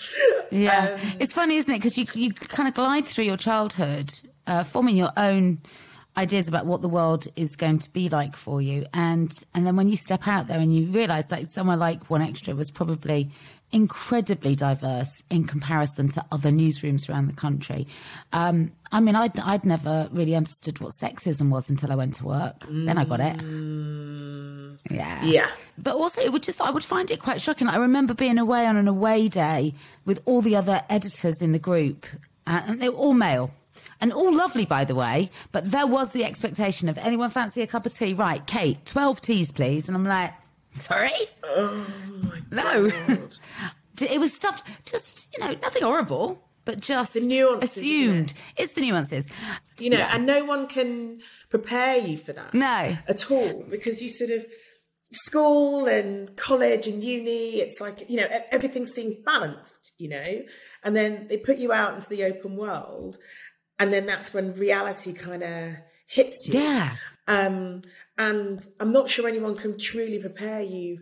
[0.51, 0.97] Yeah.
[1.01, 1.77] Um, it's funny, isn't it?
[1.77, 4.11] Because you, you kind of glide through your childhood,
[4.45, 5.59] uh, forming your own
[6.17, 8.85] ideas about what the world is going to be like for you.
[8.93, 12.21] And, and then when you step out there and you realize that somewhere like One
[12.21, 13.31] Extra was probably
[13.71, 17.87] incredibly diverse in comparison to other newsrooms around the country.
[18.33, 22.25] Um, I mean, I'd, I'd never really understood what sexism was until I went to
[22.25, 22.65] work.
[22.67, 23.39] Then I got it.
[24.89, 25.23] Yeah.
[25.23, 25.51] Yeah.
[25.77, 27.67] But also, it would just, I would find it quite shocking.
[27.67, 29.73] I remember being away on an away day
[30.05, 32.05] with all the other editors in the group,
[32.47, 33.51] uh, and they were all male.
[34.01, 37.67] And all lovely, by the way, but there was the expectation of anyone fancy a
[37.67, 38.13] cup of tea?
[38.13, 39.89] Right, Kate, 12 teas, please.
[39.89, 40.33] And I'm like,
[40.71, 41.11] sorry?
[42.51, 42.89] no.
[44.01, 48.31] it was stuff, just, you know, nothing horrible, but just The nuances, assumed.
[48.57, 48.61] it?
[48.63, 49.25] It's the nuances.
[49.77, 50.09] you know, Yeah.
[50.15, 52.53] and no one can prepare you for that.
[52.53, 52.97] No.
[53.07, 54.45] At all, because you sort of
[55.11, 60.43] school and college and uni, it's like, you know, everything seems balanced, you know,
[60.83, 63.17] and then they put you out into the open world,
[63.79, 65.73] and then that's when reality kind of
[66.07, 66.59] hits you.
[66.59, 66.95] Yeah.
[67.27, 67.81] Um,
[68.17, 70.99] and I'm not sure anyone can truly prepare you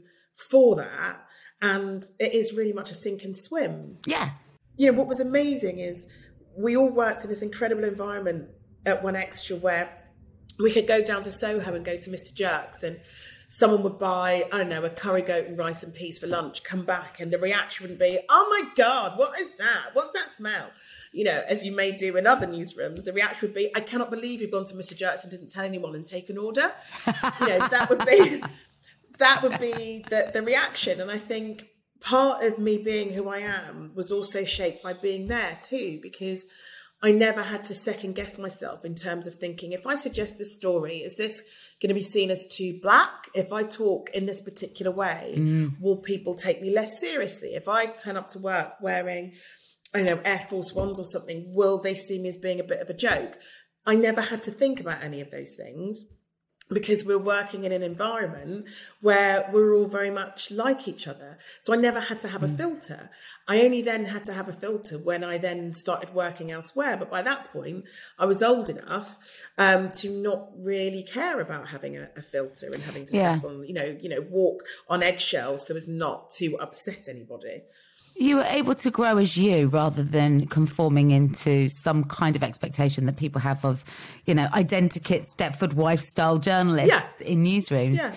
[0.49, 1.17] for that.
[1.61, 3.97] And it is really much a sink and swim.
[4.05, 4.29] Yeah.
[4.77, 6.05] you know what was amazing is
[6.55, 8.49] we all worked in this incredible environment
[8.85, 9.89] at 1Xtra where
[10.59, 12.99] we could go down to soho and go to mr jerks and
[13.49, 16.63] someone would buy i don't know a curry goat and rice and peas for lunch
[16.63, 19.89] come back and the reaction would be oh my god what is that?
[19.93, 20.69] What's that smell?
[21.11, 24.09] You know as you may do in other newsrooms the reaction would be i cannot
[24.11, 26.71] believe you've gone to mr jerks and didn't tell anyone and take an order.
[27.41, 28.41] You know that would be
[29.17, 31.01] that would be the, the reaction.
[31.01, 31.67] And I think
[31.99, 36.45] part of me being who I am was also shaped by being there too, because
[37.01, 40.55] I never had to second guess myself in terms of thinking if I suggest this
[40.55, 41.41] story, is this
[41.79, 43.29] going to be seen as too black?
[43.35, 45.79] If I talk in this particular way, mm.
[45.79, 47.49] will people take me less seriously?
[47.49, 49.33] If I turn up to work wearing,
[49.93, 52.63] I don't know, Air Force Ones or something, will they see me as being a
[52.63, 53.37] bit of a joke?
[53.85, 56.03] I never had to think about any of those things
[56.69, 58.65] because we're working in an environment
[59.01, 61.37] where we're all very much like each other.
[61.61, 63.09] So I never had to have a filter.
[63.47, 66.97] I only then had to have a filter when I then started working elsewhere.
[66.97, 67.85] But by that point,
[68.19, 69.15] I was old enough
[69.57, 73.65] um, to not really care about having a, a filter and having to step on,
[73.65, 77.61] you know, you know, walk on eggshells so as not to upset anybody.
[78.19, 83.05] You were able to grow as you rather than conforming into some kind of expectation
[83.05, 83.83] that people have of,
[84.25, 87.97] you know, identikit Stepford wife style journalists in newsrooms.
[87.97, 88.15] Yeah.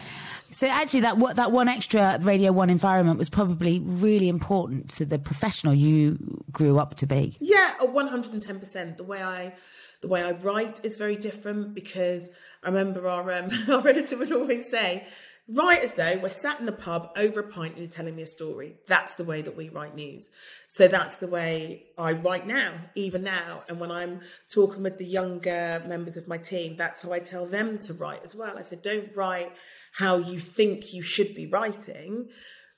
[0.51, 5.19] So actually, that what that 1Xtra Radio One environment was probably really important to the
[5.19, 6.19] professional you
[6.51, 7.37] grew up to be.
[7.41, 8.97] Yeah, a one hundred and ten percent.
[8.97, 9.55] The way I,
[10.01, 12.31] the way I write is very different because
[12.63, 15.07] I remember our um, our editor would always say,
[15.53, 18.23] "Write as though we're sat in the pub over a pint and you're telling me
[18.23, 20.31] a story." That's the way that we write news.
[20.69, 23.65] So that's the way I write now, even now.
[23.69, 27.47] And when I'm talking with the younger members of my team, that's how I tell
[27.47, 28.57] them to write as well.
[28.57, 29.53] I said, "Don't write
[29.93, 32.31] how you think you should be writing."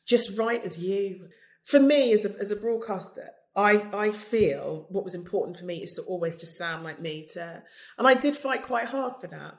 [0.07, 1.29] just write as you.
[1.65, 5.83] For me, as a, as a broadcaster, I, I feel what was important for me
[5.83, 7.29] is to always just sound like me.
[7.35, 7.63] To,
[7.99, 9.59] and I did fight quite hard for that.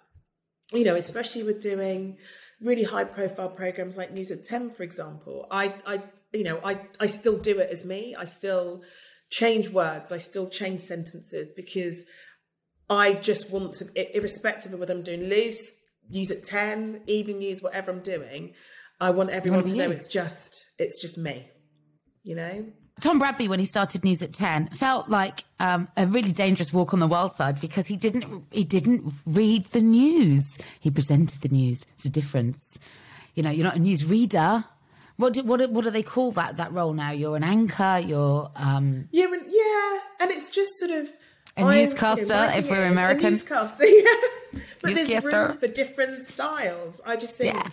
[0.73, 2.17] You know, especially with doing
[2.61, 5.47] really high profile programs like News at 10, for example.
[5.51, 8.15] I, I you know, I, I still do it as me.
[8.17, 8.83] I still
[9.29, 10.11] change words.
[10.11, 12.03] I still change sentences because
[12.89, 15.71] I just want to, irrespective of whether I'm doing loose,
[16.09, 18.53] use at 10, evening news, whatever I'm doing,
[18.99, 19.91] I want everyone to know you.
[19.91, 21.49] it's just, it's just me,
[22.23, 22.65] you know?
[23.01, 26.93] Tom Bradby, when he started News at Ten, felt like um, a really dangerous walk
[26.93, 30.57] on the wild side because he didn't he didn't read the news.
[30.79, 31.85] He presented the news.
[31.95, 32.77] It's a difference.
[33.35, 34.63] You know, you're not a news reader.
[35.17, 37.11] What do, what what do they call that that role now?
[37.11, 38.01] You're an anchor.
[38.05, 41.09] You're um, Yeah, and, yeah, and it's just sort of
[41.57, 43.25] A I'm, newscaster, my if we're American.
[43.25, 44.61] A newscaster, yeah.
[44.81, 47.01] But there's room for different styles.
[47.05, 47.69] I just think Yeah.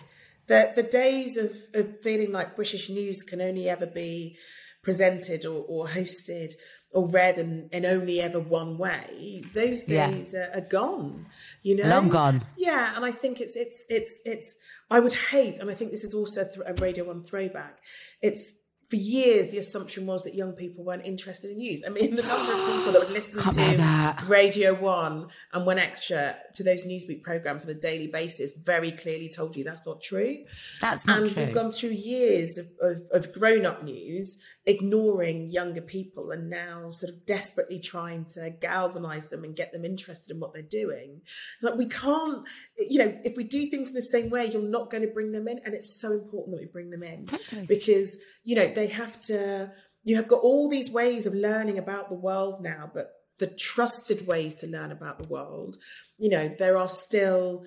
[0.47, 4.37] The the days of, of feeling like British news can only ever be
[4.81, 6.53] presented or, or hosted
[6.91, 10.09] or read in, in only ever one way, those Yeah.
[10.11, 11.27] days are, are gone.
[11.63, 12.43] You know, Long gone.
[12.57, 14.55] Yeah, and I think it's it's it's it's.
[14.89, 17.77] I would hate, and I think this is also a Radio One throwback.
[18.21, 18.53] It's
[18.91, 21.81] for years the assumption was that young people weren't interested in news.
[21.87, 24.17] I mean, the number of people that would listen to.
[24.27, 29.55] Radio One and 1Xtra to those Newsbeat programs on a daily basis very clearly told
[29.55, 30.39] you that's not true.
[30.81, 31.45] That's not and true.
[31.45, 36.89] we've gone through years of, of, of grown up news ignoring younger people and now
[36.91, 41.21] sort of desperately trying to galvanize them and get them interested in what they're doing.
[41.55, 44.61] It's like we can't, you know, if we do things in the same way, you're
[44.61, 45.59] not going to bring them in.
[45.65, 47.65] And it's so important that we bring them in Totally.
[47.65, 49.71] because, you know, they have to,
[50.03, 54.25] you have got all these ways of learning about the world now, but the trusted
[54.25, 55.77] ways to learn about the world,
[56.17, 57.63] you know, there are still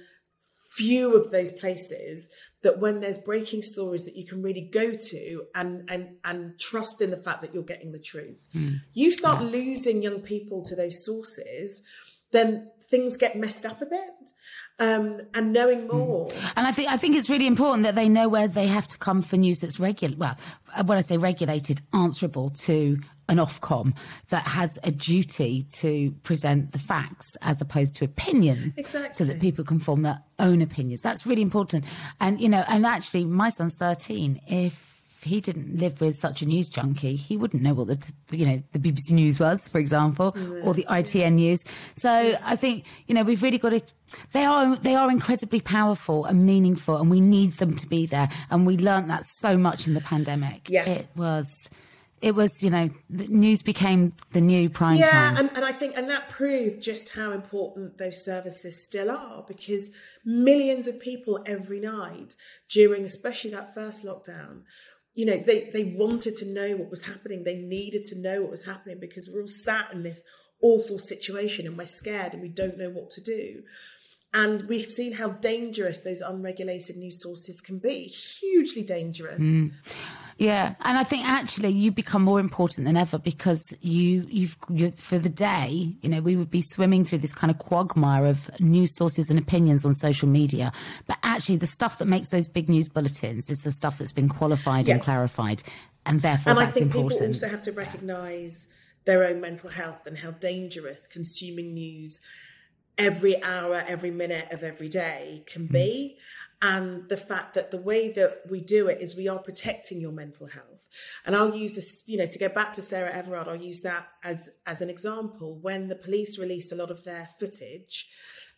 [0.73, 2.29] few of those places
[2.65, 7.01] that when there's breaking stories that you can really go to and and and trust
[7.01, 8.45] in the fact that you're getting the truth.
[8.53, 8.75] Hmm.
[8.93, 11.81] You start losing young people to those sources
[12.35, 14.31] then things get messed up a bit
[14.81, 18.29] um and knowing more And I think I think it's really important that they know
[18.29, 20.17] where they have to come for news that's regular.
[20.17, 20.37] Well,
[20.77, 22.99] uh, when I say regulated, answerable to
[23.29, 23.95] an Ofcom
[24.29, 28.77] that has a duty to present the facts as opposed to opinions,
[29.13, 31.01] so that people can form their own opinions.
[31.01, 31.85] That's really important.
[32.21, 34.41] And you know, and actually, my son's thirteen.
[34.47, 34.94] If
[35.25, 38.47] he didn't live with such a news junkie, he wouldn't know what the t- you
[38.47, 41.65] know the BBC News was, for example, or the ITN News.
[41.97, 43.83] So I think you know we've really got to.
[44.33, 48.29] They are they are incredibly powerful and meaningful, and we need them to be there.
[48.51, 50.69] And we learnt that so much in the pandemic.
[50.69, 50.89] Yeah.
[50.89, 51.69] it was.
[52.23, 55.37] It was, you know, the news became the new prime yeah time.
[55.37, 59.91] and, and i think and that proved just how important those services still are because
[60.25, 62.35] millions of people every night
[62.71, 64.63] during especially that first lockdown
[65.15, 67.45] you know they they wanted to know what was happening.
[67.45, 70.23] They needed to know what was happening because we're all sat in this
[70.63, 73.63] awful situation and we're scared and we don't know what to do
[74.35, 78.09] and we've seen how dangerous those unregulated news sources can be.
[78.09, 79.39] Hugely dangerous.
[79.39, 79.73] Mm.
[80.37, 84.91] Yeah, and I think actually you become more important than ever because you you've you,
[84.97, 88.51] for the day, you know, we would be swimming through this kind of quagmire of
[88.61, 90.73] news sources and opinions on social media,
[91.07, 94.29] but actually the stuff that makes those big news bulletins is the stuff that's been
[94.29, 95.63] qualified and clarified,
[96.05, 97.13] and therefore and I that's think important.
[97.13, 98.67] people also have to recognise
[99.05, 102.21] their own mental health and how dangerous consuming news
[102.99, 106.19] every hour, every minute of every day can be.
[106.63, 110.13] And the fact that the way that we do it is we are protecting your
[110.13, 110.89] mental health.
[111.27, 114.07] And I'll use this, you know, to go back to Sarah Everard, I'll use that
[114.23, 115.59] as as an example.
[115.61, 118.09] When the police released a lot of their footage,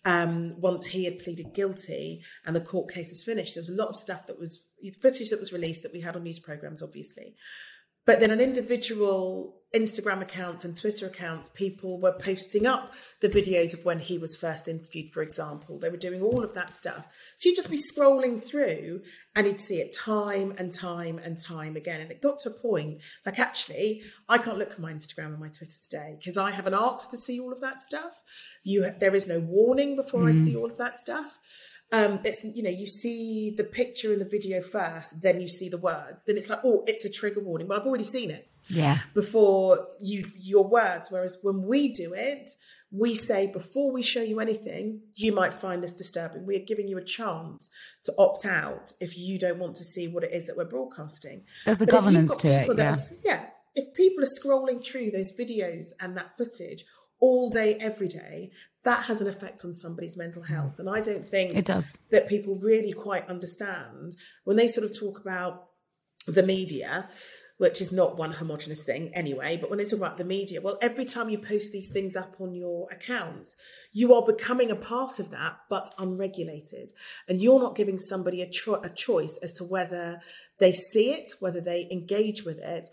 [0.04, 3.74] um, once he had pleaded guilty and the court case was finished, there was a
[3.74, 4.68] lot of stuff that was
[5.00, 7.34] footage that was released that we had on news programs, obviously.
[8.04, 13.74] But then an individual Instagram accounts and Twitter accounts, people were posting up the videos
[13.74, 15.78] of when he was first interviewed, for example.
[15.78, 17.06] They were doing all of that stuff.
[17.36, 19.02] So you'd just be scrolling through
[19.34, 22.00] and you'd see it time and time and time again.
[22.00, 25.40] And it got to a point, like, actually, I can't look at my Instagram and
[25.40, 28.22] my Twitter today because I haven't asked to see all of that stuff.
[28.62, 30.44] You, there is no warning before I mm.
[30.44, 31.38] see all of that stuff
[31.92, 35.68] um, it's you know you see the picture in the video first, then you see
[35.68, 36.24] the words.
[36.26, 37.68] Then it's like, oh, it's a trigger warning.
[37.68, 41.08] But I've already seen it yeah, before you your words.
[41.10, 42.50] Whereas when we do it,
[42.90, 46.44] we say before we show you anything, you might find this disturbing.
[46.44, 47.70] We are giving you a chance
[48.04, 51.44] to opt out if you don't want to see what it is that we're broadcasting.
[51.64, 53.46] There's a But governance to it, that's- yeah.
[53.78, 56.86] If people are scrolling through those videos and that footage
[57.20, 58.50] all day, every day,
[58.84, 60.78] that has an effect on somebody's mental health.
[60.78, 61.92] And I don't think It does.
[62.10, 65.68] that people really quite understand when they sort of talk about
[66.26, 67.08] the media,
[67.58, 70.76] which is not one homogenous thing anyway, but when they talk about the media, well,
[70.82, 73.56] every time you post these things up on your accounts,
[73.92, 76.92] you are becoming a part of that, but unregulated.
[77.28, 80.20] And you're not giving somebody a, cho- a choice as to whether
[80.58, 82.88] they see it, whether they engage with it,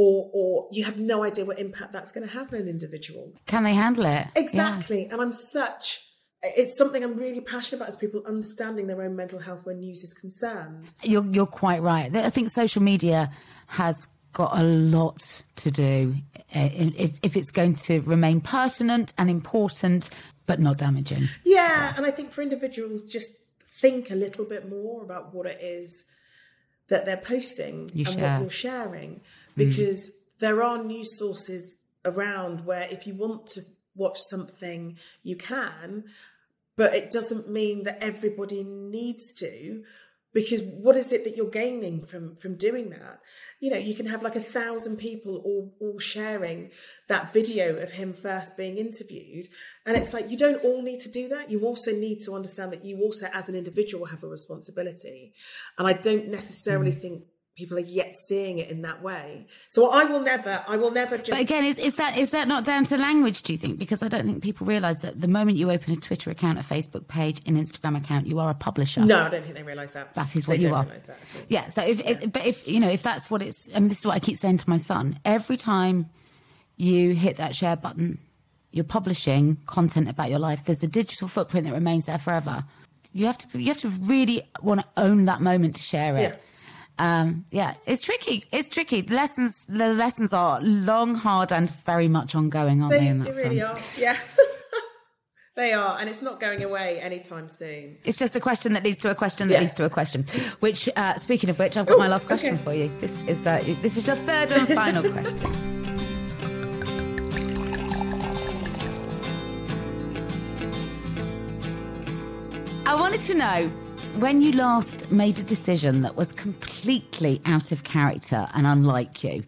[0.00, 3.32] or, or you have no idea what impact that's going to have on an individual.
[3.46, 4.08] can they handle it?
[4.08, 4.28] Yeah.
[4.36, 5.06] Exactly.
[5.10, 6.00] And I'm such,
[6.42, 10.04] it's something I'm really passionate about is people understanding their own mental health when news
[10.04, 10.92] is concerned.
[11.02, 12.14] You're you're quite right.
[12.14, 13.32] I think social media
[13.66, 16.14] has got a lot to do
[16.54, 20.10] uh, if if it's going to remain pertinent and important,
[20.46, 21.28] but not damaging.
[21.44, 21.92] Yeah.
[21.96, 23.32] And I think for individuals, just
[23.80, 26.04] think a little bit more about what it is
[26.88, 28.32] that they're posting You and share.
[28.34, 29.20] what you're sharing.
[29.58, 33.62] Because there are news sources around where if you want to
[33.94, 36.04] watch something, you can,
[36.76, 39.82] but it doesn't mean that everybody needs to.
[40.32, 43.20] because what is it that you're gaining from from doing that
[43.60, 46.70] you know you can have like a thousand people all all sharing
[47.08, 49.46] that video of him first being interviewed
[49.86, 52.72] and it's like you don't all need to do that you also need to understand
[52.72, 55.32] that you also as an individual have a responsibility
[55.78, 57.00] and i don't necessarily mm.
[57.00, 57.24] think
[57.58, 59.44] people are yet seeing it in that way.
[59.68, 61.30] So I will never, I will never just.
[61.30, 63.42] But again, is, is that is that not down to language?
[63.42, 63.78] Do you think?
[63.78, 66.62] Because I don't think people realise that the moment you open a Twitter account, a
[66.62, 69.04] Facebook page, an Instagram account, you are a publisher.
[69.04, 70.14] No, I don't think they realise that.
[70.14, 70.86] That is what they you are.
[71.48, 71.68] Yeah.
[71.70, 72.10] So if, yeah.
[72.10, 74.36] if, but if you know, if that's what it's, mean, this is what I keep
[74.36, 75.18] saying to my son.
[75.24, 76.06] Every time
[76.76, 78.18] you hit that share button,
[78.70, 80.64] you're publishing content about your life.
[80.64, 82.64] There's a digital footprint that remains there forever.
[83.12, 86.20] You have to, you have to really want to own that moment to share it.
[86.20, 86.36] Yeah
[86.98, 88.44] um, yeah, it's tricky.
[88.52, 89.00] It's tricky.
[89.02, 93.10] The lessons, the lessons are long, hard, and very much ongoing, aren't they?
[93.10, 93.78] They, they really front?
[93.78, 93.84] are.
[93.98, 94.16] Yeah.
[95.58, 97.98] They are, and it's not going away anytime soon.
[98.04, 99.60] It's just a question that leads to a question that yeah.
[99.62, 100.24] leads to a question.
[100.60, 102.62] Which, uh, speaking of which, I've got Ooh, my last question okay.
[102.62, 102.88] for you.
[103.00, 105.68] This is uh, this is your third and final question.
[112.86, 113.72] I wanted to know
[114.18, 119.44] when you last made a decision that was completely out of character and unlike you,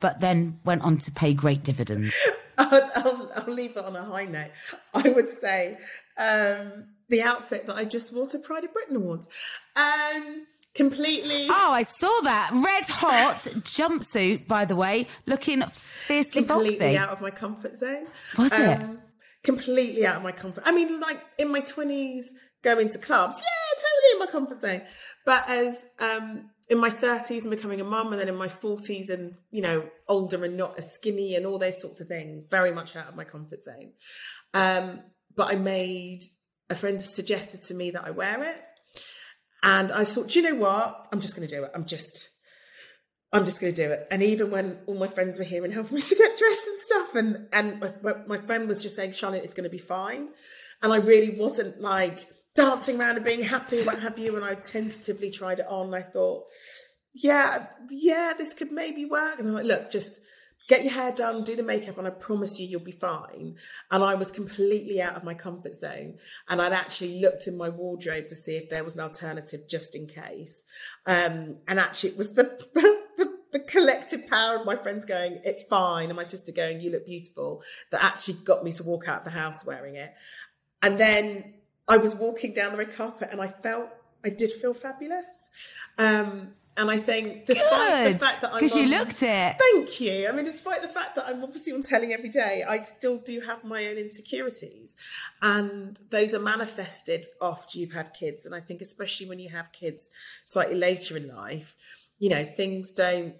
[0.00, 2.14] but then went on to pay great dividends?
[2.58, 4.50] I'll, I'll, I'll leave it on a high note.
[4.94, 5.78] I would say
[6.18, 9.30] um, the outfit that I just wore to Pride of Britain Awards.
[9.74, 11.46] Um, completely.
[11.48, 14.46] Oh, I saw that red hot jumpsuit.
[14.46, 16.96] By the way, looking fiercely completely foxy.
[16.98, 18.06] out of my comfort zone.
[18.36, 18.98] Was um, it?
[19.42, 20.64] Completely out of my comfort.
[20.66, 22.34] I mean, like in my twenties,
[22.64, 23.40] going to clubs.
[23.40, 24.82] Yeah, totally in my comfort zone.
[25.24, 29.10] But as um, in my 30s and becoming a mum, and then in my 40s
[29.10, 32.72] and, you know, older and not as skinny and all those sorts of things, very
[32.72, 33.92] much out of my comfort zone.
[34.52, 35.00] Um,
[35.36, 36.20] but I made
[36.70, 38.62] a friend suggested to me that I wear it.
[39.62, 41.06] And I thought, do you know what?
[41.12, 41.70] I'm just going to do it.
[41.74, 42.28] I'm just,
[43.32, 44.06] I'm just going to do it.
[44.10, 46.80] And even when all my friends were here and helping me to get dressed and
[46.80, 50.28] stuff, and and my, my friend was just saying, Charlotte, it's going to be fine.
[50.82, 54.36] And I really wasn't like, dancing around and being happy, what have you.
[54.36, 55.94] And I tentatively tried it on.
[55.94, 56.44] I thought,
[57.12, 59.38] yeah, yeah, this could maybe work.
[59.38, 60.18] And I'm like, look, just
[60.68, 63.56] get your hair done, do the makeup, and I promise you, you'll be fine.
[63.90, 66.18] And I was completely out of my comfort zone.
[66.48, 69.94] And I'd actually looked in my wardrobe to see if there was an alternative just
[69.94, 70.64] in case.
[71.06, 72.44] Um, and actually, it was the,
[72.74, 76.90] the, the collective power of my friends going, it's fine, and my sister going, you
[76.90, 80.14] look beautiful, that actually got me to walk out of the house wearing it.
[80.82, 81.54] And then
[81.88, 83.90] I was walking down the red carpet and I felt,
[84.24, 85.50] I did feel fabulous.
[85.98, 88.60] Um, and I think, despite Good, the fact that I'm.
[88.60, 89.56] Because you looked it.
[89.58, 90.28] Thank you.
[90.28, 93.40] I mean, despite the fact that I'm obviously on telling every day, I still do
[93.42, 94.96] have my own insecurities.
[95.40, 98.44] And those are manifested after you've had kids.
[98.44, 100.10] And I think, especially when you have kids
[100.42, 101.76] slightly later in life,
[102.18, 103.34] you know, things don't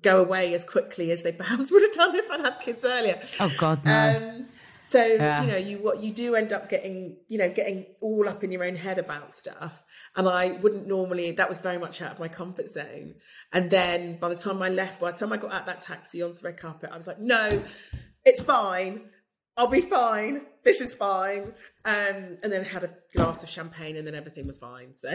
[0.00, 3.20] go away as quickly as they perhaps would have done if I'd had kids earlier.
[3.40, 4.38] Oh, God, no.
[4.38, 4.48] Um,
[4.80, 5.42] so yeah.
[5.42, 8.50] you know, you what you do end up getting, you know, getting all up in
[8.50, 9.84] your own head about stuff.
[10.16, 11.32] And I wouldn't normally.
[11.32, 13.16] That was very much out of my comfort zone.
[13.52, 16.22] And then by the time I left, by the time I got out that taxi
[16.22, 17.62] onto the red carpet, I was like, no,
[18.24, 19.02] it's fine.
[19.58, 20.46] I'll be fine.
[20.64, 21.52] This is fine.
[21.84, 24.94] Um, and then had a glass of champagne, and then everything was fine.
[24.94, 25.10] So.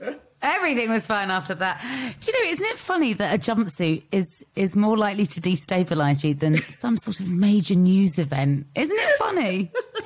[0.44, 1.80] Everything was fine after that.
[2.20, 6.22] Do you know, isn't it funny that a jumpsuit is is more likely to destabilise
[6.22, 8.66] you than some sort of major news event?
[8.74, 9.72] Isn't it funny?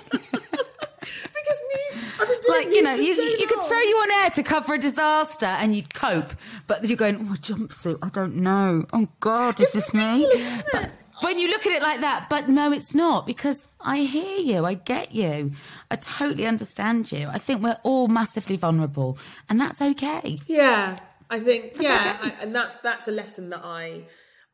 [1.00, 4.24] because news, I've been doing like you know, you, so you could throw you on
[4.24, 6.32] air to cover a disaster and you'd cope,
[6.68, 8.84] but you're going, oh, jumpsuit, I don't know.
[8.92, 10.62] Oh God, is it's this me?
[10.72, 14.38] But, when you look at it like that, but no, it's not because I hear
[14.38, 15.52] you, I get you,
[15.90, 17.28] I totally understand you.
[17.28, 20.38] I think we're all massively vulnerable, and that's okay.
[20.46, 20.96] Yeah,
[21.30, 22.34] I think that's yeah, okay.
[22.38, 24.04] I, and that's that's a lesson that I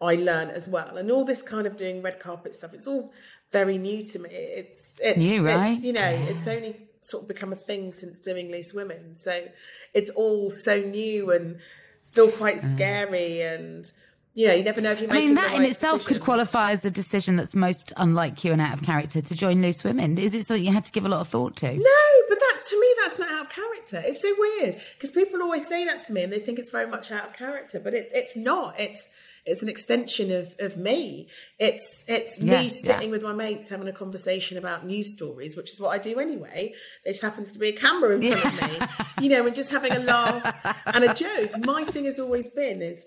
[0.01, 0.97] I learn as well.
[0.97, 3.13] And all this kind of doing red carpet stuff, it's all
[3.53, 4.31] very new to me.
[4.31, 5.73] It's it's new, right?
[5.73, 6.31] It's, you know, yeah.
[6.31, 9.45] it's only sort of become a thing since doing Loose Women, so
[9.93, 11.59] it's all so new and
[12.01, 12.75] still quite mm.
[12.75, 13.91] scary and
[14.35, 15.09] you know, you never know if you.
[15.09, 16.15] I mean, that right in itself decision.
[16.17, 19.63] could qualify as the decision that's most unlike you and out of character to join
[19.63, 20.19] Loose Women.
[20.19, 21.73] Is it something you had to give a lot of thought to?
[21.73, 24.03] No, but that to me, that's not out of character.
[24.05, 26.87] It's so weird because people always say that to me and they think it's very
[26.87, 28.79] much out of character, but it, it's not.
[28.81, 29.09] It's
[29.47, 31.29] it's an extension of of me.
[31.61, 33.13] It's it's yeah, me sitting yeah.
[33.13, 36.75] with my mates having a conversation about news stories, which is what I do anyway.
[37.05, 38.67] There just happens to be a camera in front yeah.
[38.67, 41.53] of me, you know, and just having a laugh and a joke.
[41.59, 43.07] My thing has always been is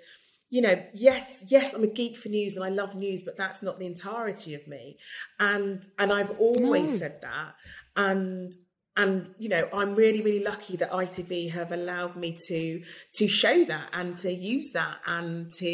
[0.50, 3.62] you know, yes, yes, I'm a geek for news and I love news, but that's
[3.62, 4.98] not the entirety of me.
[5.40, 6.98] And and I've always no.
[6.98, 7.56] said that.
[7.96, 8.52] And
[9.00, 12.82] and you know i'm really really lucky that itv have allowed me to
[13.14, 15.68] to show that and to use that and to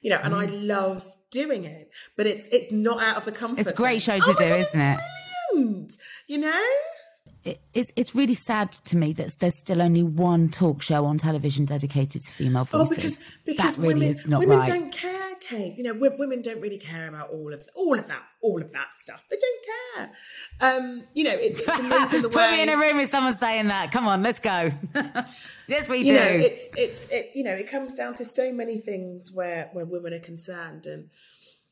[0.00, 0.68] you know and i Mm.
[0.68, 4.18] love doing it but it's it's not out of the comfort It's a great show
[4.20, 5.00] to Oh do, God, isn't it?
[5.52, 5.92] brilliant.
[6.28, 6.62] you know
[7.44, 11.18] it, it's, it's really sad to me that there's still only one talk show on
[11.18, 12.80] television dedicated to female voices.
[12.80, 12.96] Oh, voices.
[12.96, 14.68] because because that really women, is not women right.
[14.68, 15.76] don't care, Kate.
[15.76, 18.72] You know, wo- women don't really care about all of all of that, all of
[18.72, 19.24] that stuff.
[19.30, 19.64] They don't
[19.96, 20.10] care.
[20.60, 23.36] Um, you know, it's, it's amazing the Put way me in a room with someone
[23.36, 23.90] saying that.
[23.90, 24.70] Come on, let's go.
[25.66, 26.14] yes, we you do.
[26.14, 29.86] know it's it's it you know it comes down to so many things where where
[29.86, 31.08] women are concerned and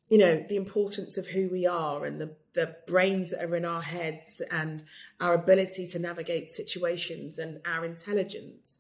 [0.09, 3.65] you know the importance of who we are and the the brains that are in
[3.65, 4.83] our heads and
[5.21, 8.79] our ability to navigate situations and our intelligence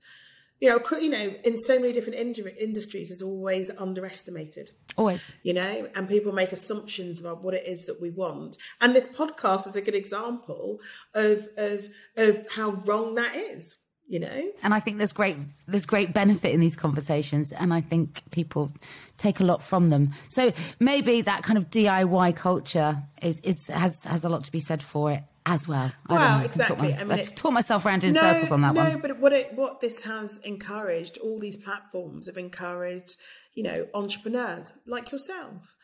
[0.61, 5.23] you know you know in so many different ind- industries is always underestimated Always.
[5.45, 8.57] you know, and people make assumptions about what it is that we want.
[8.81, 10.81] And this podcast is a good example
[11.15, 13.77] of of of how wrong that is,
[14.09, 14.53] you know.
[14.63, 15.37] And I think there's great
[15.69, 18.73] there's great benefit in these conversations, and I think people
[19.19, 20.15] take a lot from them.
[20.31, 24.61] So maybe that kind of DIY culture is, is has has a lot to be
[24.61, 25.93] said for it as well.
[26.07, 26.25] I don't know.
[26.25, 26.93] Well, I exactly.
[26.93, 29.01] my- I mean, I taught myself around in no, circles on that no, one.
[29.01, 33.17] but what it what this has encouraged, all these platforms have encouraged,
[33.55, 35.77] you know, entrepreneurs like yourself.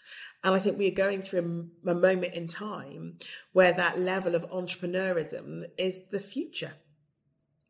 [0.43, 3.18] And I think we are going through a, a moment in time
[3.53, 6.72] where that level of entrepreneurism is the future.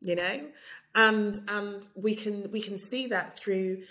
[0.05, 0.41] You know,
[0.93, 3.83] and and we can we can see that through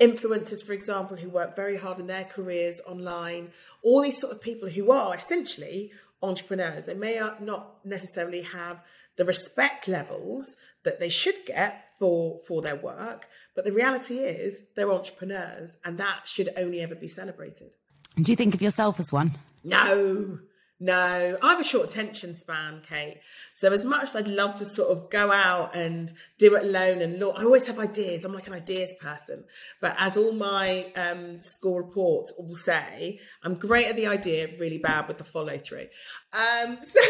[0.00, 3.50] influencers, for example, who work very hard in their careers online,
[3.82, 5.92] all these sort of people who are essentially
[6.22, 6.86] entrepreneurs.
[6.86, 8.82] They may not necessarily have
[9.16, 14.62] the respect levels that they should get for for their work, but the reality is
[14.76, 17.72] they're entrepreneurs, and that should only ever be celebrated.
[18.16, 19.38] Do you think of yourself as one?
[19.62, 20.38] No,
[20.80, 21.36] no.
[21.42, 23.20] I have a short attention span, Kate.
[23.54, 27.02] So as much as I'd love to sort of go out and do it alone
[27.02, 28.24] and look, I always have ideas.
[28.24, 29.44] I'm like an ideas person.
[29.80, 34.78] But as all my um, school reports all say, I'm great at the idea, really
[34.78, 35.88] bad with the follow through.
[36.32, 37.00] Um, so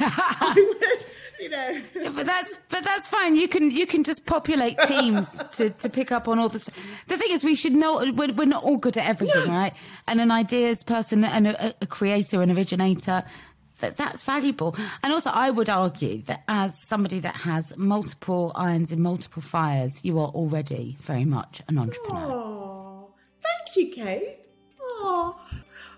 [0.00, 1.04] I would,
[1.40, 1.82] you know.
[1.94, 3.36] Yeah, but that's but that's fine.
[3.36, 6.68] You can you can just populate teams to, to pick up on all this.
[7.08, 9.72] The thing is, we should know we're, we're not all good at everything, right?
[10.06, 13.15] And an ideas person and a, a creator, an originator,
[13.78, 14.76] that that's valuable.
[15.02, 20.04] And also, I would argue that as somebody that has multiple irons in multiple fires,
[20.04, 22.32] you are already very much an entrepreneur.
[22.32, 24.46] Oh, thank you, Kate.
[24.80, 25.38] Oh,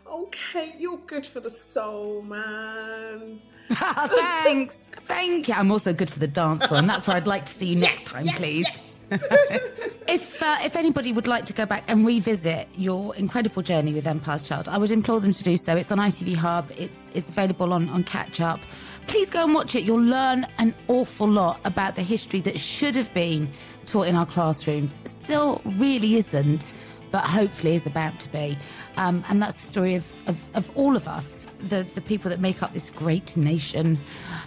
[0.06, 3.40] oh, Kate, you're good for the soul, man.
[3.68, 5.52] Thanks, thank you.
[5.52, 7.76] I'm also good for the dance floor, and that's where I'd like to see you
[7.76, 8.66] next time, please.
[9.10, 14.06] If uh, if anybody would like to go back and revisit your incredible journey with
[14.06, 15.76] Empire's Child, I would implore them to do so.
[15.76, 16.70] It's on ITV Hub.
[16.76, 18.60] It's it's available on on Catch Up.
[19.06, 19.84] Please go and watch it.
[19.84, 23.50] You'll learn an awful lot about the history that should have been
[23.86, 24.98] taught in our classrooms.
[25.06, 26.74] Still, really isn't,
[27.10, 28.58] but hopefully is about to be.
[28.98, 32.40] Um, and that's the story of, of, of all of us, the the people that
[32.40, 33.98] make up this great nation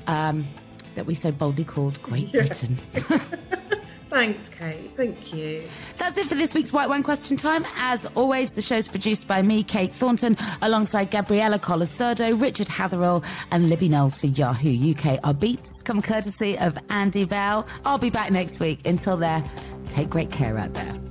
[0.08, 0.48] um,
[0.96, 2.78] that we so boldly called Great Britain.
[4.12, 4.92] Thanks, Kate.
[4.98, 5.64] Thank you.
[5.98, 7.66] That's it for this week's White Wine Question Time.
[7.78, 13.70] As always, the show's produced by me, Kate Thornton, alongside Gabriella Colasurdo, Richard Hatherall, and
[13.70, 15.22] Libby Knowles for Yahoo UK.
[15.24, 17.66] Our beats come courtesy of Andy Bell.
[17.86, 18.86] I'll be back next week.
[18.86, 19.50] Until there,
[19.88, 21.11] take great care out there.